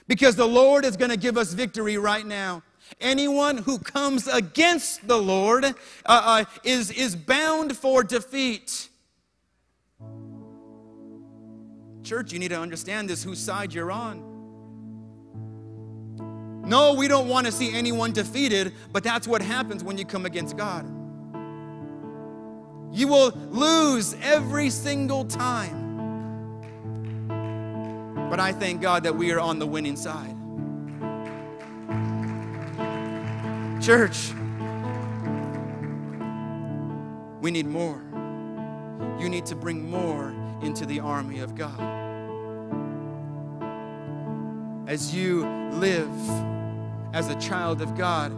Because 0.07 0.37
the 0.37 0.49
Lord 0.49 0.87
is 0.87 0.97
going 0.97 1.11
to 1.11 1.19
give 1.19 1.37
us 1.37 1.53
victory 1.53 1.99
right 1.99 2.27
now. 2.27 2.63
Anyone 3.01 3.59
who 3.59 3.79
comes 3.79 4.27
against 4.27 5.07
the 5.07 5.19
Lord 5.19 5.65
uh, 5.67 5.73
uh, 6.07 6.45
is, 6.65 6.91
is 6.91 7.15
bound 7.15 7.77
for 7.77 8.03
defeat. 8.03 8.89
Church, 12.03 12.33
you 12.33 12.39
need 12.39 12.49
to 12.49 12.59
understand 12.59 13.11
this 13.11 13.23
whose 13.23 13.39
side 13.39 13.75
you're 13.75 13.93
on. 13.93 14.28
No, 16.69 16.93
we 16.93 17.09
don't 17.09 17.29
want 17.29 17.47
to 17.47 17.53
see 17.53 17.75
anyone 17.75 18.13
defeated, 18.13 18.75
but 18.93 19.03
that's 19.03 19.27
what 19.27 19.41
happens 19.41 19.83
when 19.83 19.97
you 19.97 20.05
come 20.05 20.27
against 20.27 20.55
God. 20.55 20.85
You 22.93 23.09
will 23.09 23.31
lose 23.49 24.15
every 24.23 24.69
single 24.69 25.25
time. 25.25 25.87
But 28.29 28.39
I 28.39 28.53
thank 28.53 28.83
God 28.83 29.05
that 29.05 29.17
we 29.17 29.33
are 29.33 29.41
on 29.41 29.59
the 29.59 29.67
winning 29.67 29.97
side. 29.97 30.37
Church, 33.83 34.33
we 37.41 37.51
need 37.51 37.67
more. 37.67 38.03
You 39.19 39.31
need 39.31 39.47
to 39.47 39.57
bring 39.57 39.91
more 39.91 40.35
into 40.61 40.85
the 40.85 41.01
army 41.01 41.39
of 41.39 41.55
God. 41.55 41.81
As 44.87 45.15
you 45.15 45.47
live 45.73 46.11
as 47.13 47.29
a 47.29 47.35
child 47.37 47.81
of 47.81 47.97
God, 47.97 48.33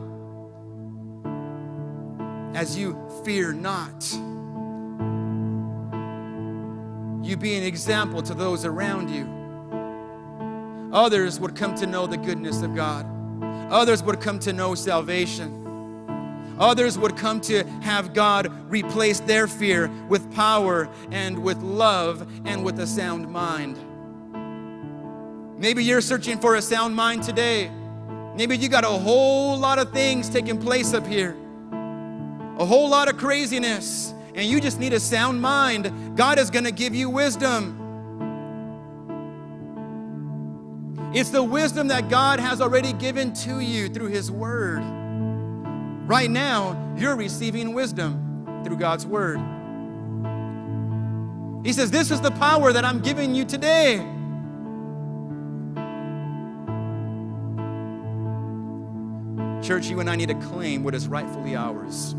as 2.56 2.76
you 2.76 2.96
fear 3.24 3.52
not, 3.52 4.04
you 7.22 7.36
be 7.36 7.54
an 7.54 7.62
example 7.62 8.22
to 8.22 8.34
those 8.34 8.64
around 8.64 9.08
you. 9.08 9.38
Others 10.92 11.38
would 11.38 11.54
come 11.54 11.74
to 11.76 11.86
know 11.86 12.06
the 12.06 12.16
goodness 12.16 12.62
of 12.62 12.74
God. 12.74 13.06
Others 13.70 14.02
would 14.02 14.20
come 14.20 14.38
to 14.40 14.52
know 14.52 14.74
salvation. 14.74 15.56
Others 16.58 16.98
would 16.98 17.16
come 17.16 17.40
to 17.42 17.64
have 17.82 18.12
God 18.12 18.52
replace 18.70 19.20
their 19.20 19.46
fear 19.46 19.88
with 20.08 20.30
power 20.34 20.88
and 21.10 21.42
with 21.42 21.58
love 21.58 22.26
and 22.44 22.64
with 22.64 22.78
a 22.80 22.86
sound 22.86 23.30
mind. 23.30 23.78
Maybe 25.58 25.84
you're 25.84 26.00
searching 26.00 26.38
for 26.38 26.56
a 26.56 26.62
sound 26.62 26.96
mind 26.96 27.22
today. 27.22 27.70
Maybe 28.36 28.56
you 28.56 28.68
got 28.68 28.84
a 28.84 28.88
whole 28.88 29.58
lot 29.58 29.78
of 29.78 29.92
things 29.92 30.28
taking 30.28 30.58
place 30.58 30.94
up 30.94 31.06
here, 31.06 31.36
a 32.58 32.64
whole 32.64 32.88
lot 32.88 33.08
of 33.08 33.16
craziness, 33.16 34.14
and 34.34 34.46
you 34.46 34.60
just 34.60 34.78
need 34.78 34.92
a 34.92 35.00
sound 35.00 35.40
mind. 35.40 36.16
God 36.16 36.38
is 36.38 36.50
going 36.50 36.64
to 36.64 36.72
give 36.72 36.94
you 36.94 37.10
wisdom. 37.10 37.76
It's 41.12 41.30
the 41.30 41.42
wisdom 41.42 41.88
that 41.88 42.08
God 42.08 42.38
has 42.38 42.60
already 42.60 42.92
given 42.92 43.32
to 43.34 43.58
you 43.58 43.88
through 43.88 44.08
His 44.08 44.30
Word. 44.30 44.82
Right 46.06 46.30
now, 46.30 46.94
you're 46.96 47.16
receiving 47.16 47.74
wisdom 47.74 48.62
through 48.64 48.76
God's 48.76 49.06
Word. 49.06 49.40
He 51.64 51.72
says, 51.72 51.90
This 51.90 52.10
is 52.10 52.20
the 52.20 52.30
power 52.30 52.72
that 52.72 52.84
I'm 52.84 53.00
giving 53.00 53.34
you 53.34 53.44
today. 53.44 54.06
Church, 59.62 59.86
you 59.88 60.00
and 60.00 60.08
I 60.08 60.16
need 60.16 60.28
to 60.28 60.34
claim 60.34 60.82
what 60.82 60.94
is 60.94 61.06
rightfully 61.06 61.54
ours. 61.54 62.14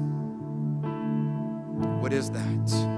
What 1.99 2.13
is 2.13 2.29
that? 2.31 2.91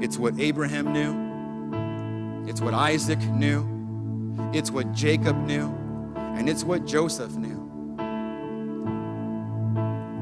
It's 0.00 0.16
what 0.16 0.38
Abraham 0.38 0.92
knew. 0.92 1.24
It's 2.48 2.60
what 2.60 2.74
Isaac 2.74 3.18
knew, 3.20 3.66
it's 4.52 4.70
what 4.70 4.92
Jacob 4.92 5.36
knew, 5.46 5.66
and 6.14 6.48
it's 6.48 6.62
what 6.62 6.84
Joseph 6.84 7.34
knew. 7.36 7.96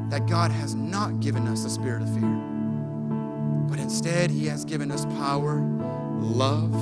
That 0.09 0.26
God 0.26 0.53
has 0.53 0.74
not 0.74 1.20
given 1.20 1.49
us 1.49 1.64
a 1.64 1.70
spirit 1.70 2.03
of 2.03 2.14
fear, 2.14 2.40
but 3.68 3.78
instead, 3.80 4.30
He 4.30 4.47
has 4.47 4.64
given 4.64 4.93
us 4.93 5.05
power, 5.16 5.61
love, 6.20 6.74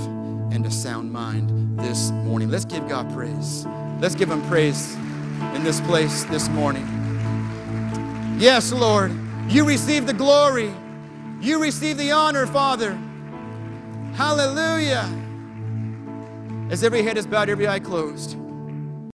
and 0.53 0.67
a 0.67 0.71
sound 0.71 1.11
mind 1.11 1.60
this 1.77 2.11
morning. 2.11 2.51
Let's 2.51 2.65
give 2.65 2.89
God 2.89 3.13
praise. 3.13 3.67
Let's 4.01 4.15
give 4.15 4.31
Him 4.31 4.43
praise 4.49 4.95
in 5.55 5.65
this 5.65 5.81
place 5.83 6.25
this 6.25 6.49
morning. 6.49 6.87
Yes, 8.39 8.73
Lord, 8.73 9.13
you 9.49 9.65
receive 9.67 10.07
the 10.07 10.15
glory, 10.15 10.73
you 11.41 11.61
receive 11.61 11.97
the 11.97 12.11
honor, 12.11 12.47
Father. 12.47 12.99
Hallelujah. 14.15 15.09
As 16.71 16.85
every 16.85 17.03
head 17.03 17.19
is 17.19 17.27
bowed, 17.27 17.49
every 17.49 17.67
eye 17.67 17.81
closed. 17.81 18.37